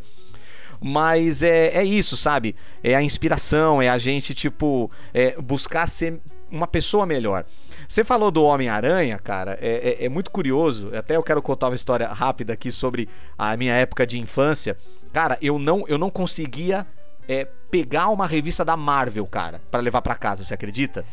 [0.81, 2.55] Mas é, é isso, sabe?
[2.83, 6.19] É a inspiração, é a gente, tipo, é buscar ser
[6.51, 7.45] uma pessoa melhor.
[7.87, 10.91] Você falou do Homem-Aranha, cara, é, é, é, muito curioso.
[10.95, 14.77] Até eu quero contar uma história rápida aqui sobre a minha época de infância.
[15.13, 16.85] Cara, eu não, eu não conseguia
[17.27, 21.05] é, pegar uma revista da Marvel, cara, para levar para casa, você acredita?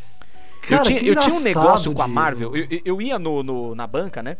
[0.62, 3.74] Cara, eu, tinha, eu tinha um negócio com a Marvel, eu, eu ia no, no,
[3.74, 4.36] na banca, né?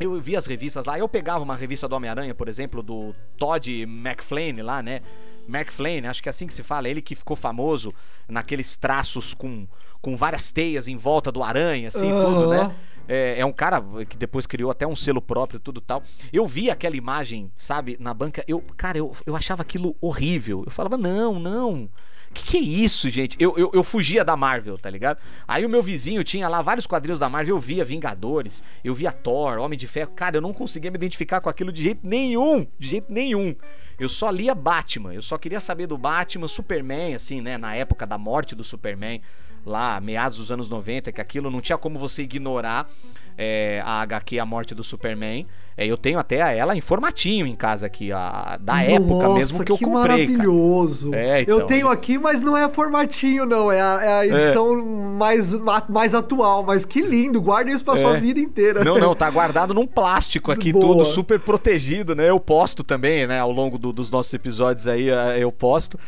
[0.00, 3.82] Eu via as revistas lá, eu pegava uma revista do Homem-Aranha, por exemplo, do Todd
[3.82, 5.00] McFlane lá, né?
[5.48, 7.92] McFlane, acho que é assim que se fala, ele que ficou famoso
[8.28, 9.66] naqueles traços com,
[10.00, 12.20] com várias teias em volta do aranha, assim, uhum.
[12.20, 12.74] tudo, né?
[13.08, 16.02] É, é, um cara que depois criou até um selo próprio tudo tal.
[16.32, 18.44] Eu vi aquela imagem, sabe, na banca.
[18.46, 20.62] Eu, cara, eu, eu achava aquilo horrível.
[20.64, 21.88] Eu falava, não, não.
[22.32, 23.36] Que que é isso, gente?
[23.38, 25.18] Eu, eu, eu, fugia da Marvel, tá ligado?
[25.46, 29.12] Aí o meu vizinho tinha lá vários quadrinhos da Marvel, eu via Vingadores, eu via
[29.12, 30.12] Thor, Homem de Ferro.
[30.12, 33.54] Cara, eu não conseguia me identificar com aquilo de jeito nenhum, de jeito nenhum.
[33.98, 37.58] Eu só lia Batman, eu só queria saber do Batman, Superman, assim, né?
[37.58, 39.20] Na época da morte do Superman
[39.64, 42.88] lá, meados dos anos 90, que aquilo não tinha como você ignorar
[43.36, 45.46] é, a HQ A Morte do Superman.
[45.76, 49.64] É, eu tenho até ela em formatinho em casa aqui, a, da Nossa, época mesmo
[49.64, 49.94] que eu comprei.
[49.94, 51.14] maravilhoso.
[51.14, 53.72] É, então, eu tenho aqui, mas não é formatinho, não.
[53.72, 54.82] É a, é a edição é.
[54.82, 55.54] mais,
[55.88, 56.62] mais atual.
[56.62, 58.20] Mas que lindo, guarde isso pra sua é.
[58.20, 58.84] vida inteira.
[58.84, 60.86] Não, não, tá guardado num plástico aqui, Boa.
[60.86, 62.28] tudo super protegido, né?
[62.28, 63.38] Eu posto também, né?
[63.40, 65.98] Ao longo do, dos nossos episódios aí, é, eu posto.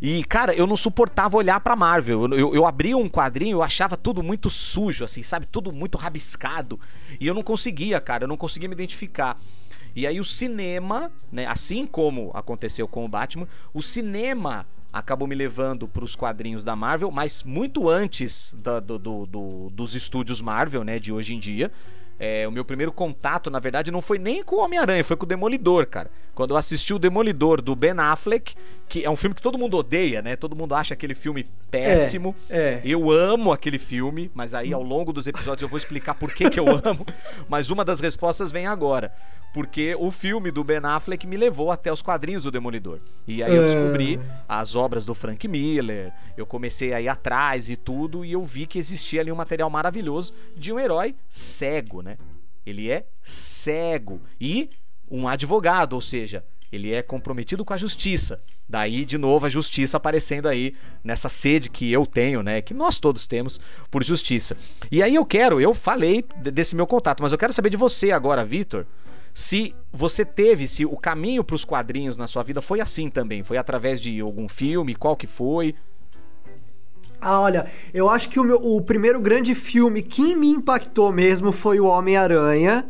[0.00, 2.22] E, cara, eu não suportava olhar pra Marvel.
[2.22, 5.46] Eu, eu, eu, abria um quadrinho, eu achava tudo muito sujo, assim, sabe?
[5.46, 6.78] Tudo muito rabiscado.
[7.20, 9.38] E eu não conseguia, cara, eu não conseguia me identificar.
[9.94, 15.34] E aí o cinema, né, assim como aconteceu com o Batman, o cinema acabou me
[15.34, 20.40] levando para os quadrinhos da Marvel, mas muito antes da, do, do, do, dos estúdios
[20.40, 21.70] Marvel, né, de hoje em dia.
[22.18, 25.24] É, o meu primeiro contato, na verdade, não foi nem com o Homem-Aranha, foi com
[25.24, 26.10] o Demolidor, cara.
[26.34, 28.54] Quando eu assisti o Demolidor do Ben Affleck,
[28.88, 30.34] que é um filme que todo mundo odeia, né?
[30.34, 32.34] Todo mundo acha aquele filme péssimo.
[32.48, 32.82] É, é.
[32.84, 36.48] Eu amo aquele filme, mas aí ao longo dos episódios eu vou explicar por que,
[36.48, 37.06] que eu amo.
[37.48, 39.12] Mas uma das respostas vem agora.
[39.52, 43.00] Porque o filme do Ben Affleck me levou até os quadrinhos do Demolidor.
[43.26, 44.20] E aí eu descobri é.
[44.48, 48.66] as obras do Frank Miller, eu comecei a ir atrás e tudo, e eu vi
[48.66, 52.07] que existia ali um material maravilhoso de um herói cego, né?
[52.68, 54.20] Ele é cego.
[54.40, 54.70] E
[55.10, 58.40] um advogado, ou seja, ele é comprometido com a justiça.
[58.68, 62.60] Daí, de novo, a justiça aparecendo aí nessa sede que eu tenho, né?
[62.60, 63.58] Que nós todos temos
[63.90, 64.56] por justiça.
[64.92, 68.12] E aí eu quero, eu falei desse meu contato, mas eu quero saber de você
[68.12, 68.86] agora, Vitor.
[69.32, 73.42] Se você teve, se o caminho para os quadrinhos na sua vida foi assim também,
[73.42, 75.74] foi através de algum filme, qual que foi?
[77.20, 81.50] Ah, olha, eu acho que o, meu, o primeiro grande filme que me impactou mesmo
[81.50, 82.86] foi o Homem-Aranha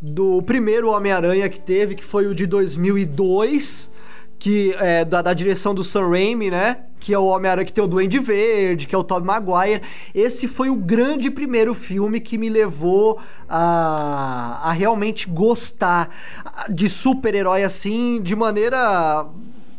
[0.00, 3.90] do primeiro Homem-Aranha que teve, que foi o de 2002,
[4.38, 6.84] que é da, da direção do Sam Raimi, né?
[7.00, 9.82] que é o Homem-Aranha que tem o Duende Verde, que é o Tobey Maguire.
[10.14, 16.10] Esse foi o grande primeiro filme que me levou a, a realmente gostar
[16.68, 19.26] de super-herói assim, de maneira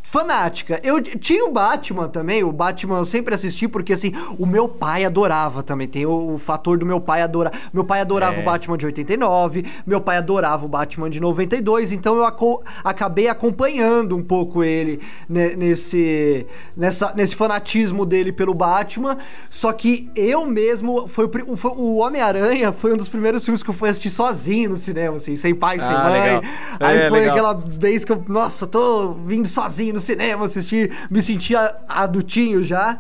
[0.10, 0.80] fanática.
[0.84, 5.06] Eu tinha o Batman também, o Batman eu sempre assisti porque assim, o meu pai
[5.06, 5.88] adorava também.
[5.88, 7.54] Tem o, o fator do meu pai adorar.
[7.72, 8.42] Meu pai adorava é.
[8.42, 13.28] o Batman de 89, meu pai adorava o Batman de 92, então eu aco acabei
[13.28, 19.16] acompanhando um pouco ele nesse nessa, nesse fanatismo dele pelo Batman.
[19.48, 23.70] Só que eu mesmo foi o, foi, o Homem-Aranha foi um dos primeiros filmes que
[23.70, 26.22] eu fui assistir sozinho no cinema, assim, sem pai, sem ah, mãe.
[26.22, 26.42] Legal.
[26.80, 27.36] Aí é, foi legal.
[27.36, 33.00] aquela vez que eu, nossa, tô vindo sozinho no cinema assistir, me sentia adultinho já.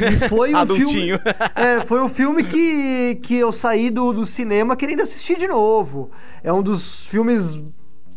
[0.00, 1.10] E foi um filme.
[1.54, 6.10] É, foi um filme que, que eu saí do, do cinema querendo assistir de novo.
[6.42, 7.60] É um dos filmes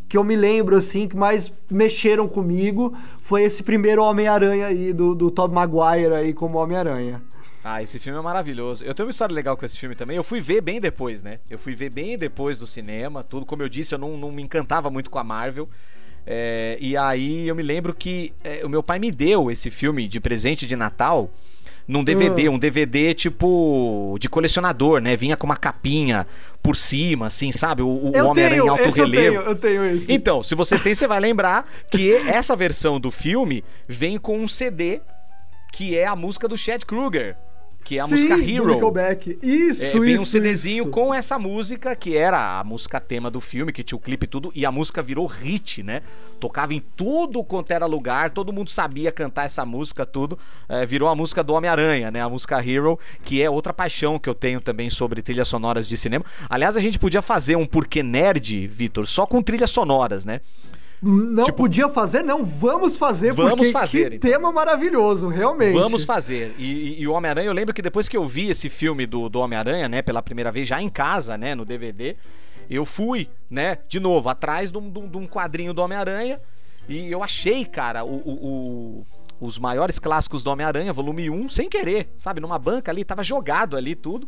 [0.08, 2.98] que eu me lembro, assim, que mais mexeram comigo.
[3.20, 7.22] Foi esse primeiro Homem-Aranha aí, do, do Tobey Maguire aí como Homem-Aranha.
[7.64, 8.84] Ah, esse filme é maravilhoso.
[8.86, 10.16] Eu tenho uma história legal com esse filme também.
[10.16, 11.40] Eu fui ver bem depois, né?
[11.50, 13.46] Eu fui ver bem depois do cinema, tudo.
[13.46, 15.68] Como eu disse, eu não, não me encantava muito com a Marvel.
[16.30, 20.10] É, e aí eu me lembro que é, o meu pai me deu esse filme
[20.10, 21.32] de presente de Natal
[21.88, 22.56] num DVD, uhum.
[22.56, 25.16] um DVD tipo de colecionador, né?
[25.16, 26.28] Vinha com uma capinha
[26.62, 27.82] por cima, assim, sabe?
[27.82, 29.38] O, o Homem-Aranha em alto relevo.
[29.38, 30.12] Eu tenho, eu tenho esse.
[30.12, 34.50] Então, se você tem, você vai lembrar que essa versão do filme vem com um
[34.50, 35.00] CD
[35.72, 37.38] que é a música do Chad Kruger
[37.84, 38.68] que é a Sim, música Hero.
[38.68, 39.40] Nickelback.
[39.42, 40.24] Isso, é, vem isso.
[40.24, 40.92] um CDzinho isso.
[40.92, 44.28] com essa música, que era a música tema do filme, que tinha o clipe e
[44.28, 46.02] tudo, e a música virou hit, né?
[46.40, 50.38] Tocava em tudo quanto era lugar, todo mundo sabia cantar essa música, tudo.
[50.68, 52.22] É, virou a música do Homem-Aranha, né?
[52.22, 55.96] A música Hero, que é outra paixão que eu tenho também sobre trilhas sonoras de
[55.96, 56.26] cinema.
[56.50, 60.42] Aliás, a gente podia fazer um Porquê Nerd, Vitor, só com trilhas sonoras, né?
[61.02, 62.44] Não tipo, podia fazer, não.
[62.44, 64.32] Vamos fazer, vamos porque fazer, que então.
[64.32, 65.74] tema maravilhoso, realmente.
[65.74, 66.56] Vamos fazer.
[66.58, 69.88] E, o Homem-Aranha, eu lembro que depois que eu vi esse filme do, do Homem-Aranha,
[69.88, 72.16] né, pela primeira vez, já em casa, né, no DVD,
[72.70, 76.42] eu fui, né, de novo, atrás de um, de um quadrinho do Homem-Aranha.
[76.90, 79.06] E eu achei, cara, o, o, o
[79.40, 82.42] os maiores clássicos do Homem-Aranha, volume 1, sem querer, sabe?
[82.42, 84.28] Numa banca ali, tava jogado ali tudo,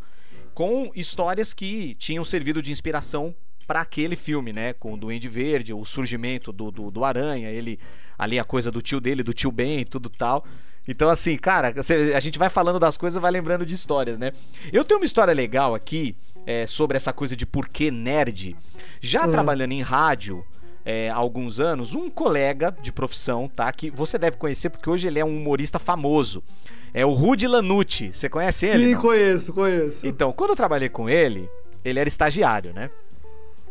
[0.53, 3.33] com histórias que tinham servido de inspiração
[3.69, 4.73] para aquele filme, né?
[4.73, 7.79] Com o Duende Verde, o surgimento do, do, do, Aranha, ele
[8.17, 10.43] ali a coisa do tio dele, do tio Ben, tudo tal.
[10.87, 11.75] Então, assim, cara,
[12.15, 14.31] a gente vai falando das coisas, vai lembrando de histórias, né?
[14.73, 16.15] Eu tenho uma história legal aqui
[16.47, 18.57] é, sobre essa coisa de por que nerd.
[18.99, 19.31] Já hum.
[19.31, 20.43] trabalhando em rádio,
[20.83, 23.71] é, há alguns anos, um colega de profissão, tá?
[23.71, 26.43] Que você deve conhecer porque hoje ele é um humorista famoso.
[26.91, 28.11] É o Rudy Lanucci.
[28.11, 28.93] Você conhece ele?
[28.93, 30.07] Sim, conheço, conheço.
[30.07, 31.47] Então, quando eu trabalhei com ele,
[31.85, 32.89] ele era estagiário, né?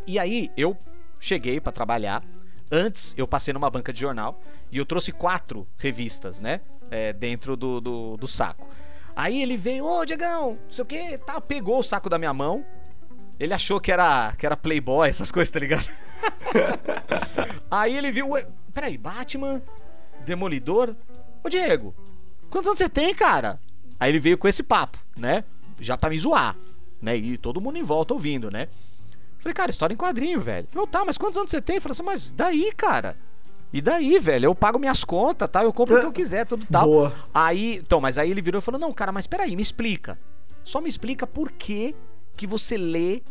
[0.09, 0.75] E aí eu
[1.19, 2.23] cheguei para trabalhar.
[2.71, 4.41] Antes eu passei numa banca de jornal
[4.71, 6.61] e eu trouxe quatro revistas, né?
[6.89, 8.67] É, dentro do, do, do, saco.
[9.15, 12.33] Aí ele veio, ô Diegão, não sei o que, tá, pegou o saco da minha
[12.33, 12.65] mão.
[13.39, 15.87] Ele achou que era, que era Playboy, essas coisas, tá ligado?
[17.69, 18.31] aí ele viu,
[18.73, 19.61] peraí, Batman,
[20.25, 20.95] Demolidor.
[21.43, 21.93] Ô Diego,
[22.49, 23.59] quantos anos você tem, cara?
[23.99, 25.43] Aí ele veio com esse papo, né?
[25.79, 26.57] Já pra me zoar,
[26.99, 27.15] né?
[27.15, 28.69] E todo mundo em volta ouvindo, né?
[29.39, 30.67] Falei, cara, história em quadrinho, velho.
[30.71, 31.79] Falei, tá, mas quantos anos você tem?
[31.79, 33.17] Falei assim, mas daí, cara?
[33.71, 34.45] E daí, velho?
[34.45, 35.63] Eu pago minhas contas, tá?
[35.63, 36.85] Eu compro o que eu quiser, tudo tal.
[36.85, 37.15] Boa.
[37.33, 40.17] Aí, então, mas aí ele virou e falou: Não, cara, mas peraí, me explica.
[40.63, 41.95] Só me explica por que
[42.35, 43.21] que você lê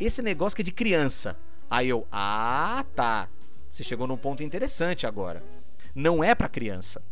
[0.00, 1.36] esse negócio que é de criança.
[1.70, 3.28] Aí eu, ah, tá.
[3.72, 5.42] Você chegou num ponto interessante agora.
[5.94, 7.02] Não é para criança.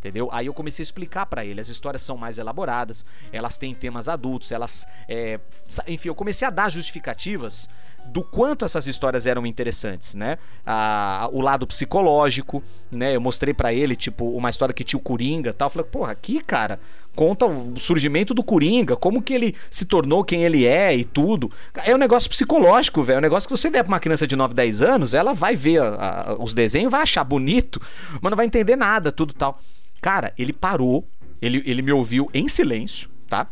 [0.00, 0.30] Entendeu?
[0.32, 1.60] Aí eu comecei a explicar para ele.
[1.60, 4.86] As histórias são mais elaboradas, elas têm temas adultos, elas.
[5.06, 5.38] É...
[5.86, 7.68] Enfim, eu comecei a dar justificativas
[8.06, 10.38] do quanto essas histórias eram interessantes, né?
[10.66, 13.14] Ah, o lado psicológico, né?
[13.14, 15.66] Eu mostrei para ele, tipo, uma história que tinha o Coringa tal.
[15.66, 16.80] Eu falei, porra, aqui, cara,
[17.14, 21.50] conta o surgimento do Coringa, como que ele se tornou quem ele é e tudo.
[21.84, 23.16] É um negócio psicológico, velho.
[23.16, 25.54] É um negócio que você der pra uma criança de 9, 10 anos, ela vai
[25.54, 27.80] ver a, a, os desenhos, vai achar bonito,
[28.20, 29.60] mas não vai entender nada, tudo tal.
[30.00, 31.06] Cara, ele parou,
[31.40, 33.46] ele, ele me ouviu em silêncio, tá?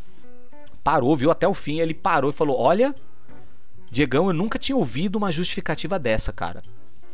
[0.82, 2.94] Parou, viu até o fim, ele parou e falou: Olha,
[3.90, 6.62] Diegão, eu nunca tinha ouvido uma justificativa dessa, cara.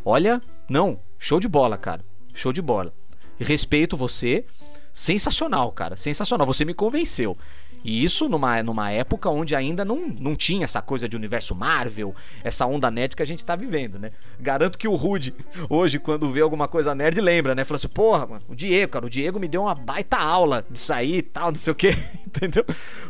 [0.05, 2.05] Olha, não, show de bola, cara.
[2.33, 2.93] Show de bola.
[3.39, 4.45] Respeito você.
[4.93, 5.97] Sensacional, cara.
[5.97, 6.47] Sensacional.
[6.47, 7.37] Você me convenceu.
[7.85, 12.15] E isso numa, numa época onde ainda não, não tinha essa coisa de universo Marvel,
[12.43, 14.11] essa onda nerd que a gente tá vivendo, né?
[14.41, 15.35] Garanto que o Rude,
[15.69, 17.63] hoje, quando vê alguma coisa nerd, lembra, né?
[17.63, 20.93] Fala assim, porra, mano, o Diego, cara, o Diego me deu uma baita aula disso
[20.95, 21.91] aí e tal, não sei o que,
[22.27, 22.65] entendeu?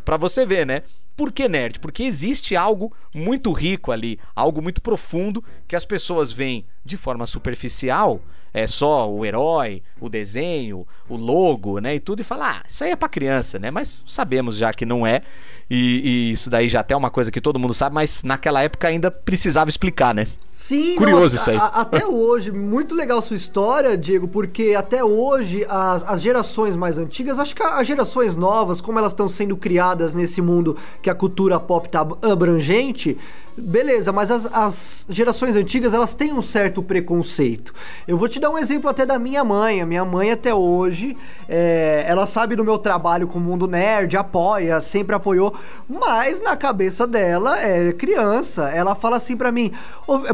[0.05, 0.83] Pra você ver, né?
[1.17, 1.79] Por que nerd?
[1.79, 7.25] Porque existe algo muito rico ali, algo muito profundo que as pessoas veem de forma
[7.27, 8.21] superficial
[8.55, 11.97] é só o herói, o desenho, o logo, né?
[11.97, 13.69] E tudo, e fala, ah, isso aí é pra criança, né?
[13.69, 15.23] Mas sabemos já que não é.
[15.69, 18.63] E, e, isso daí já até é uma coisa que todo mundo sabe, mas naquela
[18.63, 20.29] época ainda precisava explicar, né?
[20.53, 21.57] Sim, curioso não, isso aí.
[21.57, 26.97] A, até hoje, muito legal sua história, Diego, porque até hoje as, as gerações mais
[26.97, 31.15] antigas, acho que as gerações novas, como elas estão sendo criadas nesse mundo que a
[31.15, 33.19] cultura pop tá abrangente,
[33.57, 37.73] Beleza, mas as, as, gerações antigas elas têm um certo preconceito.
[38.07, 39.81] Eu vou te dar um exemplo até da minha mãe.
[39.81, 41.17] A minha mãe até hoje,
[41.49, 45.55] é, ela sabe do meu trabalho com o mundo nerd, apoia, sempre apoiou,
[45.89, 48.71] mas na cabeça dela é criança.
[48.71, 49.71] Ela fala assim para mim: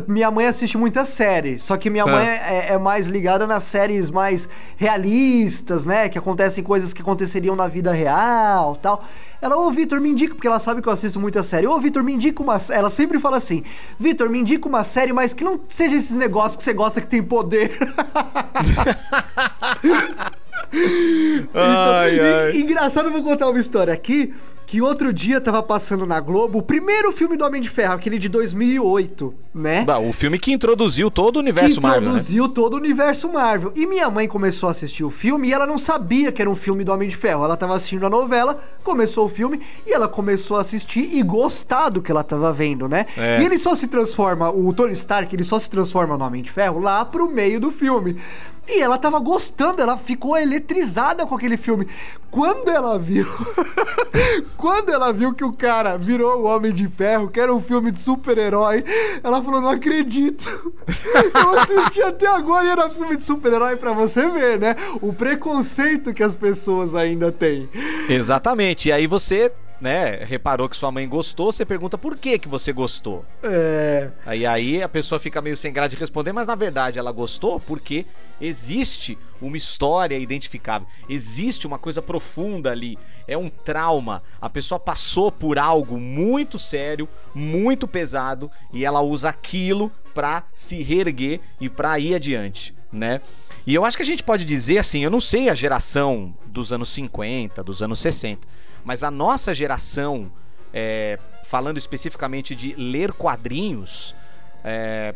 [0.09, 2.11] minha mãe assiste muitas séries, só que minha é.
[2.11, 4.49] mãe é, é, mais ligada nas séries mais
[4.79, 6.09] realistas, né?
[6.09, 9.05] Que acontecem coisas que aconteceriam na vida real, tal.
[9.43, 11.67] Ela, ô Vitor, me indica, porque ela sabe que eu assisto muita série.
[11.67, 12.59] Ô Vitor, me indica uma.
[12.71, 13.63] Ela sempre fala assim:
[13.99, 17.07] Vitor, me indica uma série, mas que não seja esses negócios que você gosta que
[17.07, 17.79] tem poder.
[20.73, 22.57] então, ai, ai.
[22.57, 24.33] Engraçado, eu vou contar uma história aqui
[24.71, 28.17] que outro dia tava passando na Globo o primeiro filme do Homem de Ferro, aquele
[28.21, 29.83] de 2008, né?
[29.85, 31.99] Bah, o filme que introduziu todo o universo Marvel.
[31.99, 32.11] Que né?
[32.11, 32.53] introduziu né?
[32.55, 33.73] todo o universo Marvel.
[33.75, 36.55] E minha mãe começou a assistir o filme e ela não sabia que era um
[36.55, 37.45] filme do Homem de Ferro.
[37.45, 41.89] Ela tava assistindo a novela, começou o filme e ela começou a assistir e gostar
[41.89, 43.07] do que ela tava vendo, né?
[43.17, 43.41] É.
[43.41, 46.53] E ele só se transforma, o Tony Stark, ele só se transforma no Homem de
[46.53, 48.17] Ferro lá pro meio do filme.
[48.69, 51.89] E ela tava gostando, ela ficou eletrizada com aquele filme.
[52.31, 53.27] Quando ela viu.
[54.61, 57.91] quando ela viu que o cara virou o Homem de Ferro, que era um filme
[57.91, 58.85] de super-herói,
[59.25, 60.45] ela falou: Não acredito.
[61.35, 64.77] Eu assisti até agora e era filme de super-herói pra você ver, né?
[65.01, 67.71] O preconceito que as pessoas ainda têm.
[68.07, 68.91] Exatamente.
[68.91, 69.51] E aí você
[69.81, 73.25] né, reparou que sua mãe gostou, você pergunta por que que você gostou.
[73.43, 74.11] É.
[74.27, 77.59] Aí aí a pessoa fica meio sem graça de responder, mas na verdade ela gostou
[77.59, 78.05] porque
[78.41, 84.23] existe uma história identificável, existe uma coisa profunda ali, é um trauma.
[84.41, 90.83] A pessoa passou por algo muito sério, muito pesado e ela usa aquilo para se
[90.83, 93.21] reerguer e para ir adiante, né?
[93.67, 96.73] E eu acho que a gente pode dizer assim, eu não sei a geração dos
[96.73, 98.47] anos 50, dos anos 60,
[98.85, 100.31] mas a nossa geração,
[100.73, 104.15] é, falando especificamente de ler quadrinhos,
[104.65, 105.15] é,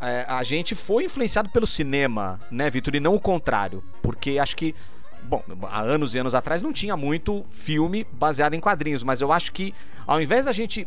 [0.00, 2.94] é, a gente foi influenciado pelo cinema, né, Vitor?
[2.94, 3.82] E não o contrário.
[4.02, 4.74] Porque acho que,
[5.22, 9.32] bom, há anos e anos atrás não tinha muito filme baseado em quadrinhos, mas eu
[9.32, 9.74] acho que
[10.06, 10.86] ao invés da gente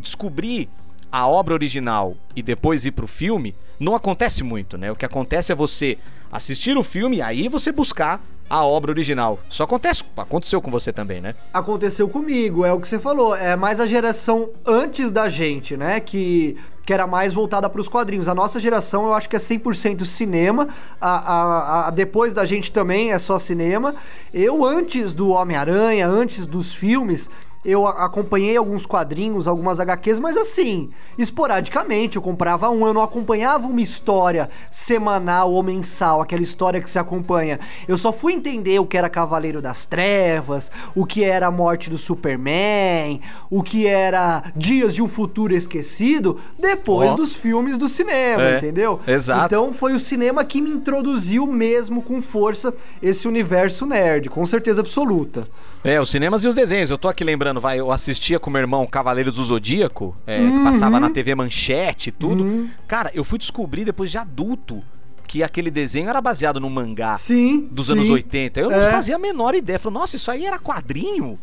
[0.00, 0.68] descobrir
[1.10, 4.90] a obra original e depois ir pro filme, não acontece muito, né?
[4.90, 5.98] O que acontece é você
[6.30, 9.38] assistir o filme e aí você buscar a obra original.
[9.48, 11.34] Isso acontece, aconteceu com você também, né?
[11.52, 13.36] Aconteceu comigo, é o que você falou.
[13.36, 16.00] É mais a geração antes da gente, né?
[16.00, 18.26] Que, que era mais voltada para os quadrinhos.
[18.26, 20.68] A nossa geração, eu acho que é 100% cinema.
[21.00, 23.94] A, a, a, depois da gente também é só cinema.
[24.32, 27.28] Eu, antes do Homem-Aranha, antes dos filmes,
[27.64, 33.66] eu acompanhei alguns quadrinhos, algumas HQs, mas assim, esporadicamente, eu comprava um, eu não acompanhava
[33.66, 37.58] uma história semanal ou mensal, aquela história que se acompanha.
[37.86, 41.90] Eu só fui entender o que era Cavaleiro das Trevas, o que era a morte
[41.90, 47.16] do Superman, o que era Dias de um Futuro Esquecido, depois oh.
[47.16, 49.00] dos filmes do cinema, é, entendeu?
[49.06, 49.46] Exato.
[49.46, 54.80] Então foi o cinema que me introduziu mesmo com força esse universo nerd, com certeza
[54.80, 55.48] absoluta.
[55.84, 56.90] É, os cinemas e os desenhos.
[56.90, 60.58] Eu tô aqui lembrando, vai, eu assistia com meu irmão Cavaleiros do Zodíaco, é, uhum.
[60.58, 62.44] que passava na TV Manchete e tudo.
[62.44, 62.70] Uhum.
[62.86, 64.82] Cara, eu fui descobrir depois de adulto
[65.26, 67.92] que aquele desenho era baseado num mangá sim, dos sim.
[67.92, 68.60] anos 80.
[68.60, 68.84] Eu é.
[68.84, 69.78] não fazia a menor ideia.
[69.78, 71.38] Falei, nossa, isso aí era quadrinho?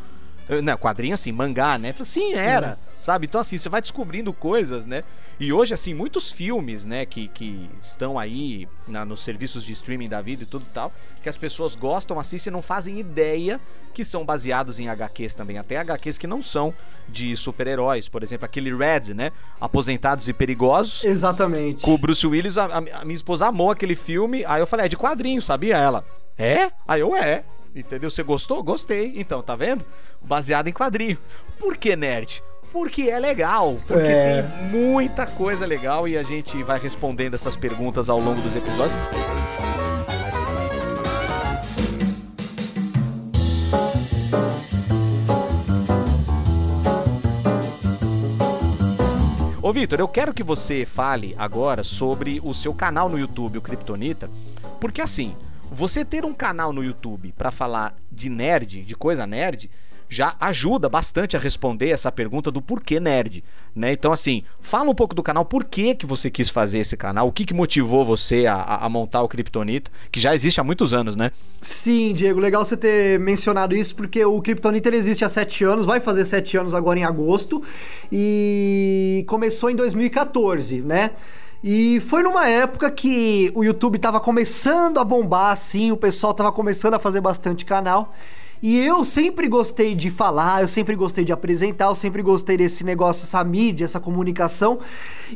[0.49, 1.93] Eu, não, quadrinho assim, mangá, né?
[1.93, 2.80] Falei, sim, era.
[2.82, 2.95] É.
[2.99, 3.28] Sabe?
[3.28, 5.03] Então, assim, você vai descobrindo coisas, né?
[5.40, 10.08] E hoje, assim, muitos filmes, né, que, que estão aí na, nos serviços de streaming
[10.08, 13.60] da vida e tudo tal, que as pessoas gostam, assistem e não fazem ideia
[13.94, 15.58] que são baseados em HQs também.
[15.58, 16.74] Até HQs que não são
[17.08, 18.08] de super-heróis.
[18.08, 19.32] Por exemplo, aquele Red, né?
[19.60, 21.04] Aposentados e Perigosos.
[21.04, 21.82] Exatamente.
[21.82, 22.58] Com o Bruce Willis.
[22.58, 24.46] A, a, a minha esposa amou aquele filme.
[24.46, 26.06] Aí eu falei, é de quadrinho, sabia ela?
[26.38, 26.72] É?
[26.88, 27.44] Aí eu, é.
[27.76, 28.10] Entendeu?
[28.10, 28.64] Você gostou?
[28.64, 29.14] Gostei.
[29.16, 29.84] Então, tá vendo?
[30.22, 31.18] Baseado em quadrinho.
[31.60, 32.42] Por que nerd?
[32.76, 34.41] Porque é legal, porque é.
[34.41, 38.99] tem muita coisa legal e a gente vai respondendo essas perguntas ao longo dos episódios.
[49.61, 53.61] Ô Vitor, eu quero que você fale agora sobre o seu canal no YouTube, o
[53.61, 54.30] Kryptonita,
[54.82, 55.34] porque assim,
[55.71, 59.71] você ter um canal no YouTube para falar de nerd, de coisa nerd,
[60.16, 63.43] já ajuda bastante a responder essa pergunta do porquê nerd,
[63.76, 63.91] né?
[63.91, 67.28] Então assim, fala um pouco do canal, por que que você quis fazer esse canal,
[67.28, 70.93] o que que motivou você a, a montar o Kryptonita, que já existe há muitos
[70.93, 71.32] anos, né?
[71.59, 75.99] Sim, Diego, legal você ter mencionado isso, porque o Kryptonita existe há sete anos, vai
[75.99, 77.61] fazer sete anos agora em agosto,
[78.09, 81.11] e começou em 2014, né?
[81.61, 86.53] E foi numa época que o YouTube tava começando a bombar, assim, o pessoal tava
[86.53, 88.13] começando a fazer bastante canal.
[88.68, 92.84] E eu sempre gostei de falar, eu sempre gostei de apresentar, eu sempre gostei desse
[92.84, 94.80] negócio, essa mídia, essa comunicação.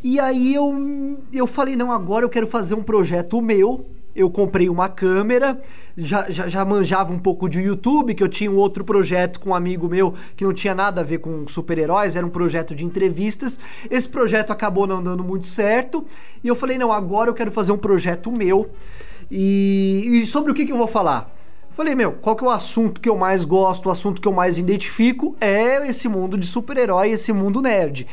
[0.03, 3.85] E aí eu, eu falei, não, agora eu quero fazer um projeto meu.
[4.15, 5.61] Eu comprei uma câmera,
[5.95, 9.51] já, já, já manjava um pouco de YouTube, que eu tinha um outro projeto com
[9.51, 12.83] um amigo meu que não tinha nada a ver com super-heróis, era um projeto de
[12.83, 13.59] entrevistas.
[13.91, 16.03] Esse projeto acabou não dando muito certo.
[16.43, 18.71] E eu falei, não, agora eu quero fazer um projeto meu.
[19.29, 21.31] E, e sobre o que, que eu vou falar?
[21.79, 24.33] Falei, meu, qual que é o assunto que eu mais gosto, o assunto que eu
[24.33, 28.05] mais identifico é esse mundo de super-herói, esse mundo nerd.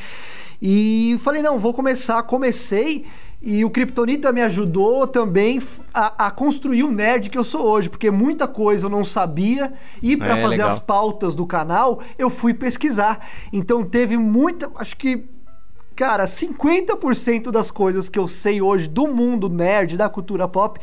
[0.63, 3.05] E falei, não, vou começar, comecei
[3.43, 5.61] e o Kryptonita me ajudou também
[5.93, 9.73] a, a, construir o nerd que eu sou hoje, porque muita coisa eu não sabia
[10.01, 10.69] e para é, fazer legal.
[10.69, 13.19] as pautas do canal eu fui pesquisar.
[13.53, 15.29] Então teve muita, acho que
[15.97, 20.79] cara, 50% das coisas que eu sei hoje do mundo nerd, da cultura pop,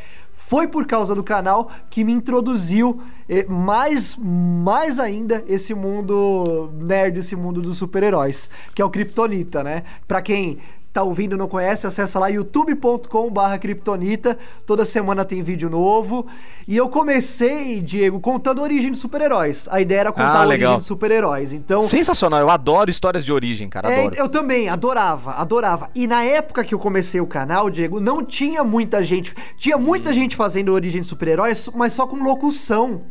[0.53, 7.17] foi por causa do canal que me introduziu eh, mais, mais ainda esse mundo nerd,
[7.17, 9.81] esse mundo dos super-heróis, que é o Kryptonita, né?
[10.07, 10.59] Pra quem
[10.93, 14.37] tá ouvindo e não conhece, acessa lá youtube.com/barra Kryptonita.
[14.63, 16.27] Toda semana tem vídeo novo.
[16.67, 19.67] E eu comecei, Diego, contando a origem dos super-heróis.
[19.71, 21.51] A ideia era contar ah, a origem dos super-heróis.
[21.51, 22.39] Então, sensacional.
[22.39, 23.91] Eu adoro histórias de origem, cara.
[23.91, 25.89] É, eu também adorava, adorava.
[25.95, 30.11] E na época que eu comecei o canal, Diego, não tinha muita gente, tinha muita
[30.11, 30.13] hum.
[30.13, 33.01] gente fazendo origem de super-heróis, mas só com locução.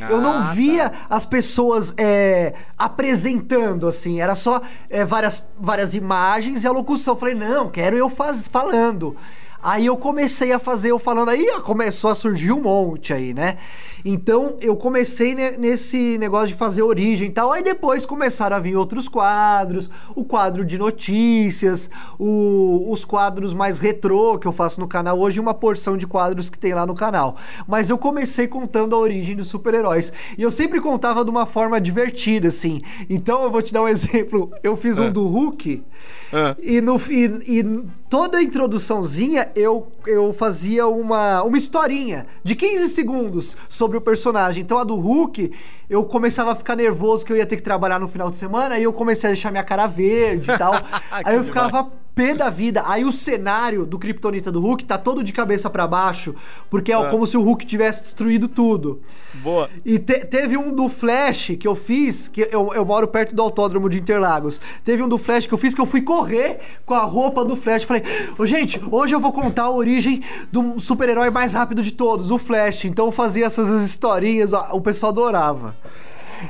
[0.00, 1.06] Ah, eu não ah, via tá.
[1.10, 7.14] as pessoas é, apresentando, assim, era só é, várias, várias imagens e a locução.
[7.14, 9.16] Eu falei, não, quero eu faz, falando.
[9.64, 13.56] Aí eu comecei a fazer, eu falando aí, começou a surgir um monte aí, né?
[14.04, 17.50] Então eu comecei nesse negócio de fazer origem e tal.
[17.50, 21.88] Aí depois começaram a vir outros quadros, o quadro de notícias,
[22.18, 26.50] o, os quadros mais retrô que eu faço no canal hoje, uma porção de quadros
[26.50, 27.36] que tem lá no canal.
[27.66, 30.12] Mas eu comecei contando a origem dos super-heróis.
[30.36, 32.82] E eu sempre contava de uma forma divertida, assim.
[33.08, 34.52] Então eu vou te dar um exemplo.
[34.62, 35.10] Eu fiz um é.
[35.10, 35.82] do Hulk.
[36.30, 36.56] É.
[36.60, 37.64] E, no, e, e,
[38.10, 44.62] toda a introduçãozinha eu, eu fazia uma, uma historinha de 15 segundos sobre o personagem.
[44.62, 45.52] Então a do Hulk,
[45.88, 48.74] eu começava a ficar nervoso que eu ia ter que trabalhar no final de semana,
[48.74, 50.74] aí eu comecei a deixar minha cara verde e tal.
[51.10, 52.82] aí eu ficava pé da vida.
[52.86, 56.34] Aí o cenário do Kryptonita do Hulk tá todo de cabeça para baixo,
[56.70, 59.00] porque é, é, como se o Hulk tivesse destruído tudo.
[59.34, 59.68] Boa.
[59.84, 63.42] E te, teve um do Flash que eu fiz, que eu, eu moro perto do
[63.42, 64.60] autódromo de Interlagos.
[64.84, 67.56] Teve um do Flash que eu fiz que eu fui correr com a roupa do
[67.56, 67.84] Flash.
[67.84, 68.02] Falei,
[68.38, 72.38] oh, gente, hoje eu vou contar a origem do super-herói mais rápido de todos, o
[72.38, 72.84] Flash.
[72.84, 75.76] Então eu fazia essas historinhas, o pessoal adorava.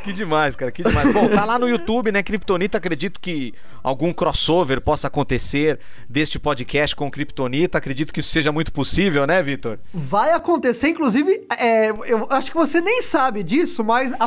[0.03, 1.13] Que demais, cara, que demais.
[1.13, 2.79] Bom, tá lá no YouTube, né, Kryptonita.
[2.79, 5.79] Acredito que algum crossover possa acontecer
[6.09, 7.79] deste podcast com Kryptonita.
[7.79, 9.79] Acredito que isso seja muito possível, né, Vitor?
[9.93, 14.27] Vai acontecer, inclusive, é, eu acho que você nem sabe disso, mas a,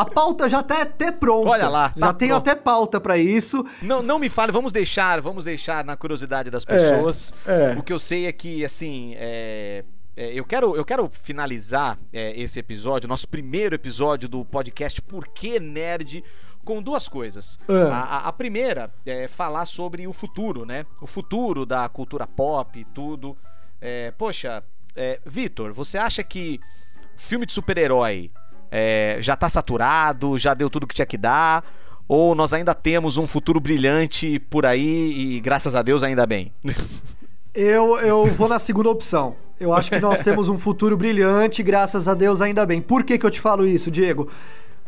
[0.00, 1.50] a pauta já tá até pronta.
[1.50, 3.64] Olha lá, tá já tenho até pauta para isso.
[3.82, 7.32] Não, não me fale, vamos deixar, vamos deixar na curiosidade das pessoas.
[7.46, 7.78] É, é.
[7.78, 9.84] O que eu sei é que, assim, é
[10.18, 15.28] é, eu, quero, eu quero finalizar é, esse episódio, nosso primeiro episódio do podcast Por
[15.28, 16.24] que Nerd,
[16.64, 17.56] com duas coisas.
[17.68, 17.82] É.
[17.92, 20.84] A, a, primeira é falar sobre o futuro, né?
[21.00, 23.38] O futuro da cultura pop e tudo.
[23.80, 24.64] É, poxa,
[24.96, 26.58] é, Vitor, você acha que
[27.16, 28.32] filme de super-herói
[28.72, 31.64] é, já tá saturado, já deu tudo que tinha que dar?
[32.08, 36.52] Ou nós ainda temos um futuro brilhante por aí e graças a Deus ainda bem?
[37.60, 39.34] Eu, eu vou na segunda opção.
[39.58, 42.80] Eu acho que nós temos um futuro brilhante, graças a Deus, ainda bem.
[42.80, 44.30] Por que, que eu te falo isso, Diego?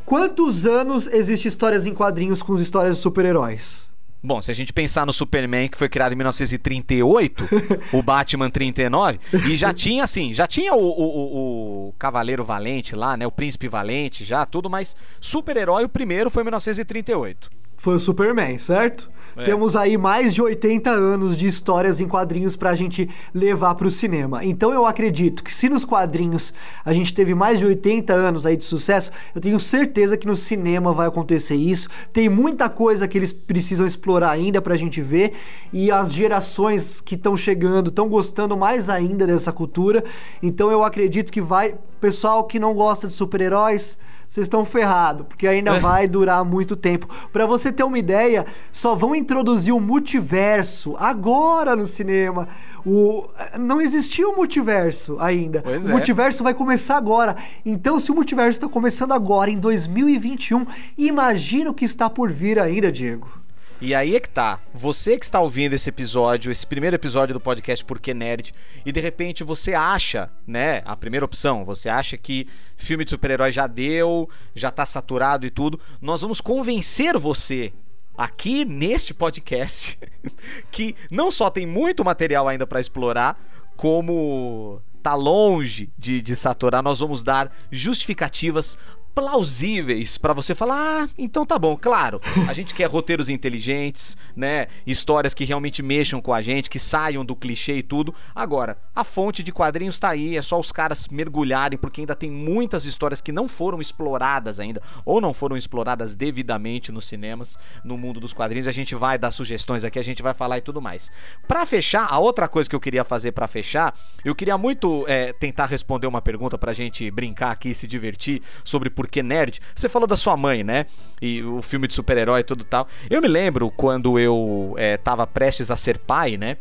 [0.04, 3.90] Quantos anos existe histórias em quadrinhos com as histórias de super-heróis?
[4.22, 7.48] Bom, se a gente pensar no Superman, que foi criado em 1938,
[7.92, 9.18] o Batman 39,
[9.48, 13.26] e já tinha, assim, já tinha o, o, o, Cavaleiro Valente lá, né?
[13.26, 17.50] O Príncipe Valente, já, tudo, mas super-herói, o primeiro foi em 1938.
[17.80, 19.10] Foi o Superman, certo?
[19.34, 19.42] É.
[19.44, 24.44] Temos aí mais de 80 anos de histórias em quadrinhos pra gente levar pro cinema.
[24.44, 26.52] Então eu acredito que se nos quadrinhos
[26.84, 30.36] a gente teve mais de 80 anos aí de sucesso, eu tenho certeza que no
[30.36, 31.88] cinema vai acontecer isso.
[32.12, 35.32] Tem muita coisa que eles precisam explorar ainda pra gente ver
[35.72, 40.04] e as gerações que estão chegando estão gostando mais ainda dessa cultura.
[40.42, 43.98] Então eu acredito que vai, pessoal que não gosta de super-heróis,
[44.30, 45.80] vocês estão ferrados, porque ainda é.
[45.80, 47.08] vai durar muito tempo.
[47.32, 52.46] Para você ter uma ideia, só vão introduzir o multiverso agora no cinema.
[52.86, 53.28] O,
[53.58, 55.62] não existia o multiverso ainda.
[55.62, 55.90] Pois o é.
[55.90, 57.34] multiverso vai começar agora.
[57.66, 60.64] Então, se o multiverso está começando agora, em 2021,
[60.96, 63.39] imagina o que está por vir ainda, Diego.
[63.80, 64.60] E aí é que tá.
[64.74, 68.52] Você que está ouvindo esse episódio, esse primeiro episódio do podcast Porque Nerd,
[68.84, 73.50] e de repente você acha, né, a primeira opção, você acha que filme de super-herói
[73.50, 77.72] já deu, já tá saturado e tudo, nós vamos convencer você
[78.18, 79.98] aqui neste podcast
[80.70, 83.38] que não só tem muito material ainda para explorar,
[83.78, 88.76] como tá longe de, de saturar, nós vamos dar justificativas
[89.14, 91.76] plausíveis para você falar, ah, então tá bom.
[91.76, 94.66] Claro, a gente quer roteiros inteligentes, né?
[94.86, 98.14] Histórias que realmente mexam com a gente, que saiam do clichê e tudo.
[98.34, 102.30] Agora, a fonte de quadrinhos tá aí, é só os caras mergulharem, porque ainda tem
[102.30, 107.98] muitas histórias que não foram exploradas ainda, ou não foram exploradas devidamente nos cinemas, no
[107.98, 108.68] mundo dos quadrinhos.
[108.68, 111.10] A gente vai dar sugestões aqui, a gente vai falar e tudo mais.
[111.46, 113.94] Para fechar, a outra coisa que eu queria fazer para fechar,
[114.24, 118.42] eu queria muito é, tentar responder uma pergunta pra gente brincar aqui e se divertir
[118.64, 119.60] sobre porque nerd.
[119.74, 120.86] Você falou da sua mãe, né?
[121.20, 122.86] E o filme de super-herói e tudo tal.
[123.10, 126.56] Eu me lembro quando eu é, tava prestes a ser pai, né?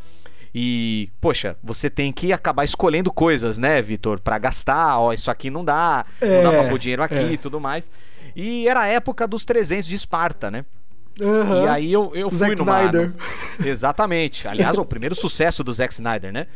[0.53, 4.19] E, poxa, você tem que acabar escolhendo coisas, né, Vitor?
[4.19, 7.31] para gastar, ó, isso aqui não dá, é, não dá pra pôr dinheiro aqui é.
[7.33, 7.91] e tudo mais.
[8.35, 10.65] E era a época dos 300 de Esparta, né?
[11.21, 11.65] Uhum.
[11.65, 12.79] E aí eu, eu fui Zack numa.
[12.79, 13.13] Snyder.
[13.59, 13.67] No...
[13.67, 14.47] Exatamente.
[14.47, 16.47] Aliás, o primeiro sucesso do Zack Snyder, né?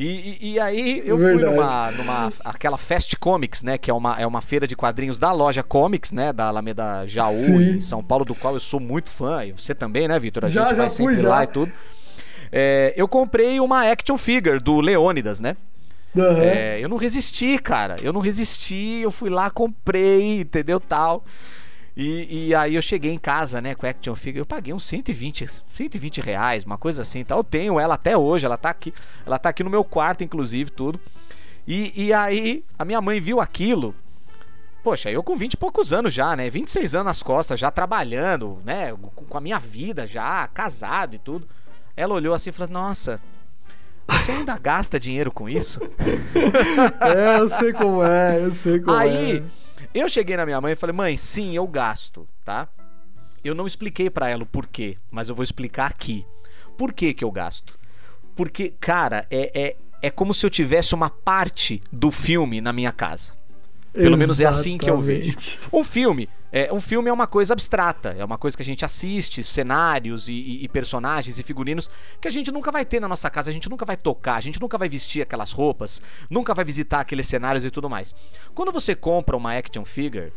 [0.00, 1.44] E, e, e aí eu Verdade.
[1.44, 2.32] fui numa, numa.
[2.42, 3.76] aquela Fast Comics, né?
[3.76, 6.32] Que é uma, é uma feira de quadrinhos da loja Comics, né?
[6.32, 7.72] Da Alameda Jaú, Sim.
[7.72, 9.44] em São Paulo, do qual eu sou muito fã.
[9.44, 10.46] E você também, né, Vitor?
[10.46, 11.28] A já, gente já vai sempre já.
[11.28, 11.70] lá e tudo.
[12.50, 15.54] É, eu comprei uma action figure do Leônidas, né?
[16.16, 16.42] Uhum.
[16.42, 17.96] É, eu não resisti, cara.
[18.02, 20.80] Eu não resisti, eu fui lá, comprei, entendeu?
[20.80, 21.22] Tal.
[22.00, 24.84] E, e, aí eu cheguei em casa, né, com a Action Figure, eu paguei uns
[24.84, 27.34] 120, 120 reais, uma coisa assim, tá?
[27.34, 28.94] Eu tenho ela até hoje, ela tá aqui,
[29.26, 30.98] ela tá aqui no meu quarto, inclusive, tudo.
[31.66, 33.94] E, e aí a minha mãe viu aquilo,
[34.82, 36.48] Poxa, eu com 20 e poucos anos já, né?
[36.48, 38.96] 26 anos nas costas, já trabalhando, né?
[39.14, 41.46] Com a minha vida já, casado e tudo.
[41.94, 43.20] Ela olhou assim e falou: Nossa,
[44.08, 45.80] você ainda gasta dinheiro com isso?
[46.98, 49.16] é, eu sei como é, eu sei como Aí, é.
[49.16, 49.44] Aí,
[49.94, 52.68] eu cheguei na minha mãe e falei, mãe, sim, eu gasto, tá?
[53.42, 56.26] Eu não expliquei para ela o porquê, mas eu vou explicar aqui.
[56.76, 57.78] Por que que eu gasto?
[58.36, 62.92] Porque, cara, é, é, é como se eu tivesse uma parte do filme na minha
[62.92, 63.39] casa.
[63.92, 64.18] Pelo Exatamente.
[64.20, 65.58] menos é assim que eu vejo.
[65.72, 68.84] Um filme, é, um filme é uma coisa abstrata, é uma coisa que a gente
[68.84, 73.08] assiste, cenários e, e, e, personagens e figurinos que a gente nunca vai ter na
[73.08, 76.54] nossa casa, a gente nunca vai tocar, a gente nunca vai vestir aquelas roupas, nunca
[76.54, 78.14] vai visitar aqueles cenários e tudo mais.
[78.54, 80.32] Quando você compra uma action figure,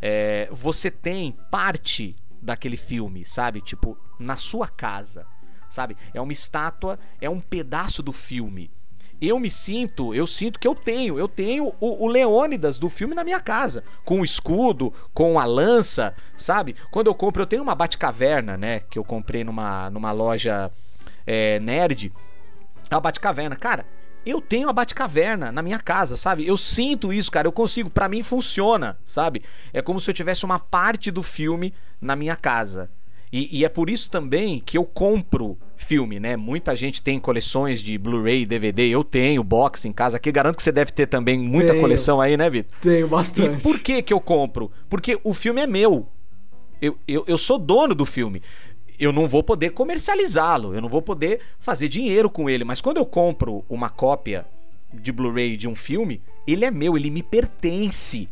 [0.00, 3.60] é, você tem parte daquele filme, sabe?
[3.60, 5.26] Tipo, na sua casa,
[5.68, 5.94] sabe?
[6.14, 8.70] É uma estátua, é um pedaço do filme
[9.28, 13.14] eu me sinto, eu sinto que eu tenho, eu tenho o, o Leônidas do filme
[13.14, 16.74] na minha casa, com o escudo, com a lança, sabe?
[16.90, 18.80] Quando eu compro, eu tenho uma Batcaverna, né?
[18.90, 20.70] Que eu comprei numa, numa loja
[21.26, 22.12] é, nerd.
[22.90, 23.86] A Batcaverna, cara,
[24.26, 26.46] eu tenho a Batcaverna na minha casa, sabe?
[26.46, 29.42] Eu sinto isso, cara, eu consigo, para mim funciona, sabe?
[29.72, 32.90] É como se eu tivesse uma parte do filme na minha casa.
[33.36, 36.36] E, e, é por isso também que eu compro filme, né?
[36.36, 38.86] Muita gente tem coleções de Blu-ray, DVD.
[38.86, 40.30] Eu tenho box em casa aqui.
[40.30, 41.80] Garanto que você deve ter também muita tenho.
[41.80, 42.78] coleção aí, né, Vitor?
[42.80, 43.58] Tenho bastante.
[43.58, 44.70] E por que que eu compro?
[44.88, 46.06] Porque o filme é meu.
[46.80, 48.40] Eu, eu, eu sou dono do filme.
[49.00, 50.72] Eu não vou poder comercializá-lo.
[50.72, 52.62] Eu não vou poder fazer dinheiro com ele.
[52.62, 54.46] Mas quando eu compro uma cópia
[54.92, 58.28] de Blu-ray de um filme, ele é meu, ele me pertence.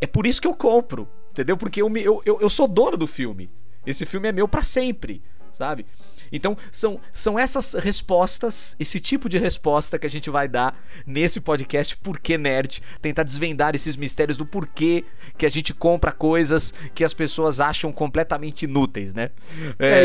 [0.00, 1.08] É por isso que eu compro.
[1.30, 1.56] Entendeu?
[1.56, 3.48] Porque eu, eu, eu, eu sou dono do filme.
[3.90, 5.22] Esse filme é meu para sempre,
[5.52, 5.86] sabe?
[6.32, 11.40] Então, são, são essas respostas, esse tipo de resposta que a gente vai dar nesse
[11.40, 15.04] podcast Porquê Nerd, tentar desvendar esses mistérios do porquê
[15.36, 19.30] que a gente compra coisas que as pessoas acham completamente inúteis, né?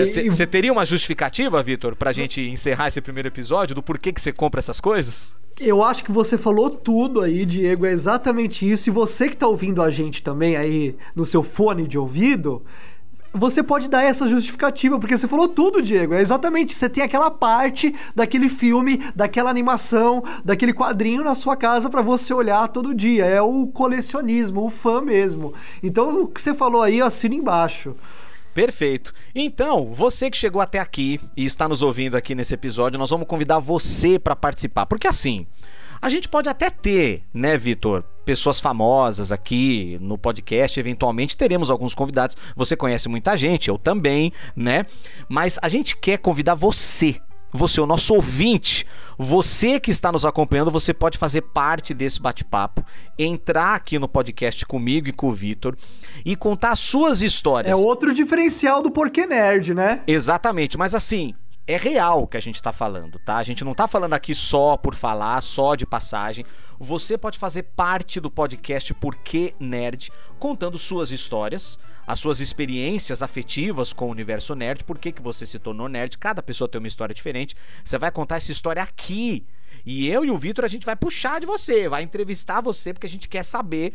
[0.01, 0.47] Você é, e...
[0.47, 4.59] teria uma justificativa, Vitor, pra gente encerrar esse primeiro episódio do porquê que você compra
[4.59, 5.33] essas coisas?
[5.57, 8.89] Eu acho que você falou tudo aí, Diego, é exatamente isso.
[8.89, 12.61] E você que tá ouvindo a gente também aí no seu fone de ouvido,
[13.35, 16.13] você pode dar essa justificativa, porque você falou tudo, Diego.
[16.13, 21.89] É exatamente, você tem aquela parte daquele filme, daquela animação, daquele quadrinho na sua casa
[21.89, 23.25] para você olhar todo dia.
[23.25, 25.53] É o colecionismo, o fã mesmo.
[25.83, 27.95] Então, o que você falou aí, eu assino embaixo.
[28.53, 29.13] Perfeito.
[29.35, 33.27] Então, você que chegou até aqui e está nos ouvindo aqui nesse episódio, nós vamos
[33.27, 34.85] convidar você para participar.
[34.85, 35.45] Porque assim,
[36.01, 41.93] a gente pode até ter, né, Vitor, pessoas famosas aqui no podcast, eventualmente teremos alguns
[41.93, 42.35] convidados.
[42.55, 44.85] Você conhece muita gente, eu também, né?
[45.29, 47.21] Mas a gente quer convidar você
[47.55, 48.85] você, o nosso ouvinte,
[49.17, 52.83] você que está nos acompanhando, você pode fazer parte desse bate-papo,
[53.17, 55.77] entrar aqui no podcast comigo e com o Vitor
[56.25, 57.71] e contar as suas histórias.
[57.71, 60.01] É outro diferencial do Porquê Nerd, né?
[60.05, 61.33] Exatamente, mas assim,
[61.67, 63.37] é real o que a gente está falando, tá?
[63.37, 66.45] A gente não está falando aqui só por falar, só de passagem.
[66.79, 73.93] Você pode fazer parte do podcast Porquê Nerd, contando suas histórias, as suas experiências afetivas
[73.93, 76.19] com o universo nerd, por que, que você se tornou nerd.
[76.19, 77.55] Cada pessoa tem uma história diferente.
[77.83, 79.43] Você vai contar essa história aqui.
[79.83, 83.07] E eu e o Vitor, a gente vai puxar de você, vai entrevistar você, porque
[83.07, 83.93] a gente quer saber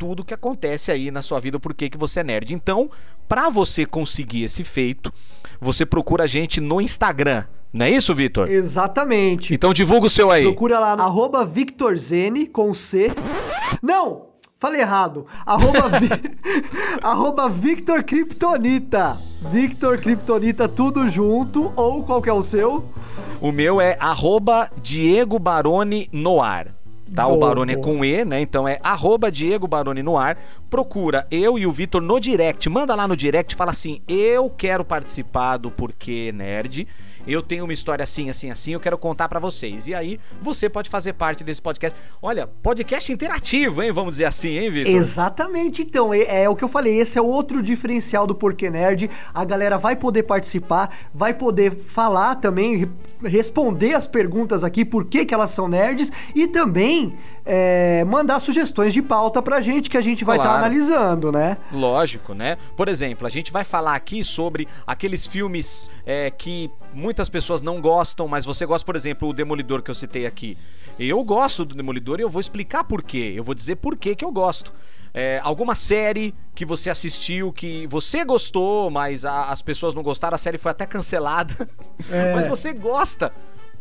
[0.00, 2.54] tudo que acontece aí na sua vida, por que, que você é nerd.
[2.54, 2.90] Então,
[3.28, 5.12] para você conseguir esse feito,
[5.60, 7.44] você procura a gente no Instagram.
[7.70, 8.50] Não é isso, Vitor?
[8.50, 9.52] Exatamente.
[9.52, 10.44] Então divulga o seu aí.
[10.44, 13.12] Procura lá no arroba VictorZene com C.
[13.82, 14.30] Não!
[14.58, 15.26] Falei errado.
[15.44, 16.08] Arroba, vi...
[17.02, 19.18] arroba Victor Kryptonita.
[19.52, 21.72] Victor Kryptonita, tudo junto.
[21.76, 22.90] Ou qual que é o seu?
[23.40, 26.79] O meu é arroba Diego Baroni Noir
[27.14, 27.24] tá?
[27.24, 27.84] Boa, o Barone boa.
[27.84, 28.40] é com E, né?
[28.40, 30.36] Então é arroba Diego Barone no ar.
[30.68, 32.68] Procura eu e o Vitor no direct.
[32.68, 36.86] Manda lá no direct, fala assim: eu quero participar do Porquê Nerd
[37.26, 39.86] eu tenho uma história assim, assim, assim, eu quero contar para vocês.
[39.86, 41.98] E aí, você pode fazer parte desse podcast.
[42.20, 43.92] Olha, podcast interativo, hein?
[43.92, 44.92] Vamos dizer assim, hein, Vitor?
[44.92, 46.12] Exatamente, então.
[46.14, 49.10] É, é, o que eu falei, esse é outro diferencial do Porquê Nerd.
[49.34, 52.90] A galera vai poder participar, vai poder falar também,
[53.24, 58.92] responder as perguntas aqui, por que, que elas são nerds, e também é, mandar sugestões
[58.92, 61.56] de pauta pra gente que a gente vai estar tá analisando, né?
[61.72, 62.56] Lógico, né?
[62.76, 67.80] Por exemplo, a gente vai falar aqui sobre aqueles filmes é, que muitas pessoas não
[67.80, 70.56] gostam, mas você gosta, por exemplo, o Demolidor que eu citei aqui.
[70.98, 73.32] Eu gosto do Demolidor e eu vou explicar por quê.
[73.34, 74.72] Eu vou dizer por quê que eu gosto.
[75.12, 80.34] É, alguma série que você assistiu que você gostou, mas a, as pessoas não gostaram,
[80.34, 81.68] a série foi até cancelada.
[82.10, 82.34] É.
[82.36, 83.32] mas você gosta.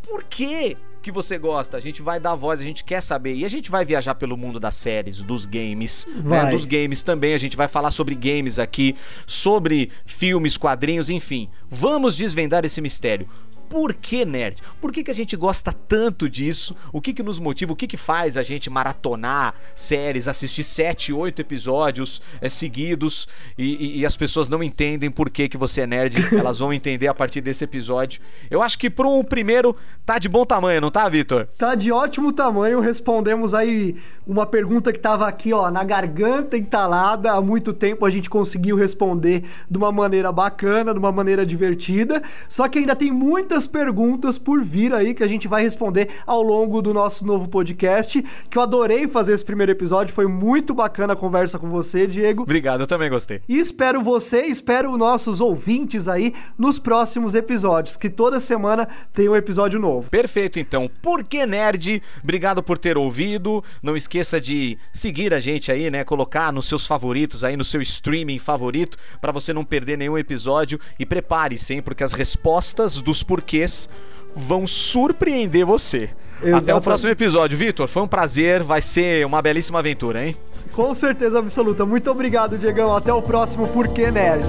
[0.02, 0.76] Por quê?
[1.02, 3.34] que você gosta, a gente vai dar voz, a gente quer saber.
[3.34, 6.50] E a gente vai viajar pelo mundo das séries, dos games, né?
[6.52, 7.34] dos games também.
[7.34, 11.50] A gente vai falar sobre games aqui, sobre filmes, quadrinhos, enfim.
[11.70, 13.28] Vamos desvendar esse mistério.
[13.70, 14.58] Por que nerd?
[14.82, 16.76] Por que, que a gente gosta tanto disso?
[16.92, 17.72] O que, que nos motiva?
[17.72, 23.98] O que, que faz a gente maratonar séries, assistir sete, oito episódios é, seguidos e,
[23.98, 26.18] e, e, as pessoas não entendem por que, que você é nerd?
[26.36, 28.22] Elas vão entender a partir desse episódio.
[28.50, 31.48] Eu acho que para um primeiro tá de bom tamanho, não tá, Vitor?
[31.58, 32.80] Tá de ótimo tamanho.
[32.80, 33.96] Respondemos aí
[34.26, 38.06] uma pergunta que tava aqui, ó, na garganta entalada há muito tempo.
[38.06, 42.22] A gente conseguiu responder de uma maneira bacana, de uma maneira divertida.
[42.48, 46.08] Só que ainda tem muitas muitas perguntas por vir aí que a gente vai responder
[46.26, 48.24] ao longo do nosso novo podcast.
[48.50, 52.44] Que eu adorei fazer esse primeiro episódio, foi muito bacana a conversa com você, Diego.
[52.44, 53.42] Obrigado, eu também gostei.
[53.50, 59.36] E espero você, espero nossos ouvintes aí nos próximos episódios, que toda semana tem um
[59.36, 60.10] episódio novo.
[60.10, 60.90] Perfeito, então.
[61.02, 62.02] Por que nerd?
[62.24, 63.64] Obrigado por ter ouvido.
[63.84, 66.04] Não esqueça de seguir a gente aí, né?
[66.04, 70.80] Colocar nos seus favoritos aí no seu streaming favorito para você não perder nenhum episódio
[70.98, 73.90] e prepare-se, hein, porque as respostas dos porquês porquês
[74.36, 76.10] vão surpreender você.
[76.42, 76.64] Exatamente.
[76.64, 77.58] Até o próximo episódio.
[77.58, 80.38] Vitor, foi um prazer, vai ser uma belíssima aventura, hein?
[80.72, 81.86] Com certeza absoluta.
[81.86, 82.96] Muito obrigado, Diegão.
[82.96, 84.46] Até o próximo Porquê Nerd.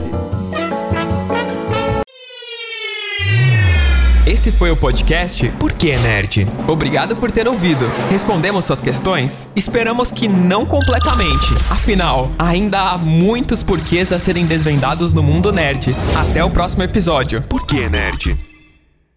[4.26, 6.46] Esse foi o podcast Por que Nerd?
[6.68, 7.84] Obrigado por ter ouvido.
[8.10, 9.50] Respondemos suas questões?
[9.56, 11.52] Esperamos que não completamente.
[11.68, 15.96] Afinal, ainda há muitos porquês a serem desvendados no mundo nerd.
[16.16, 17.42] Até o próximo episódio.
[17.42, 18.49] Por que Nerd?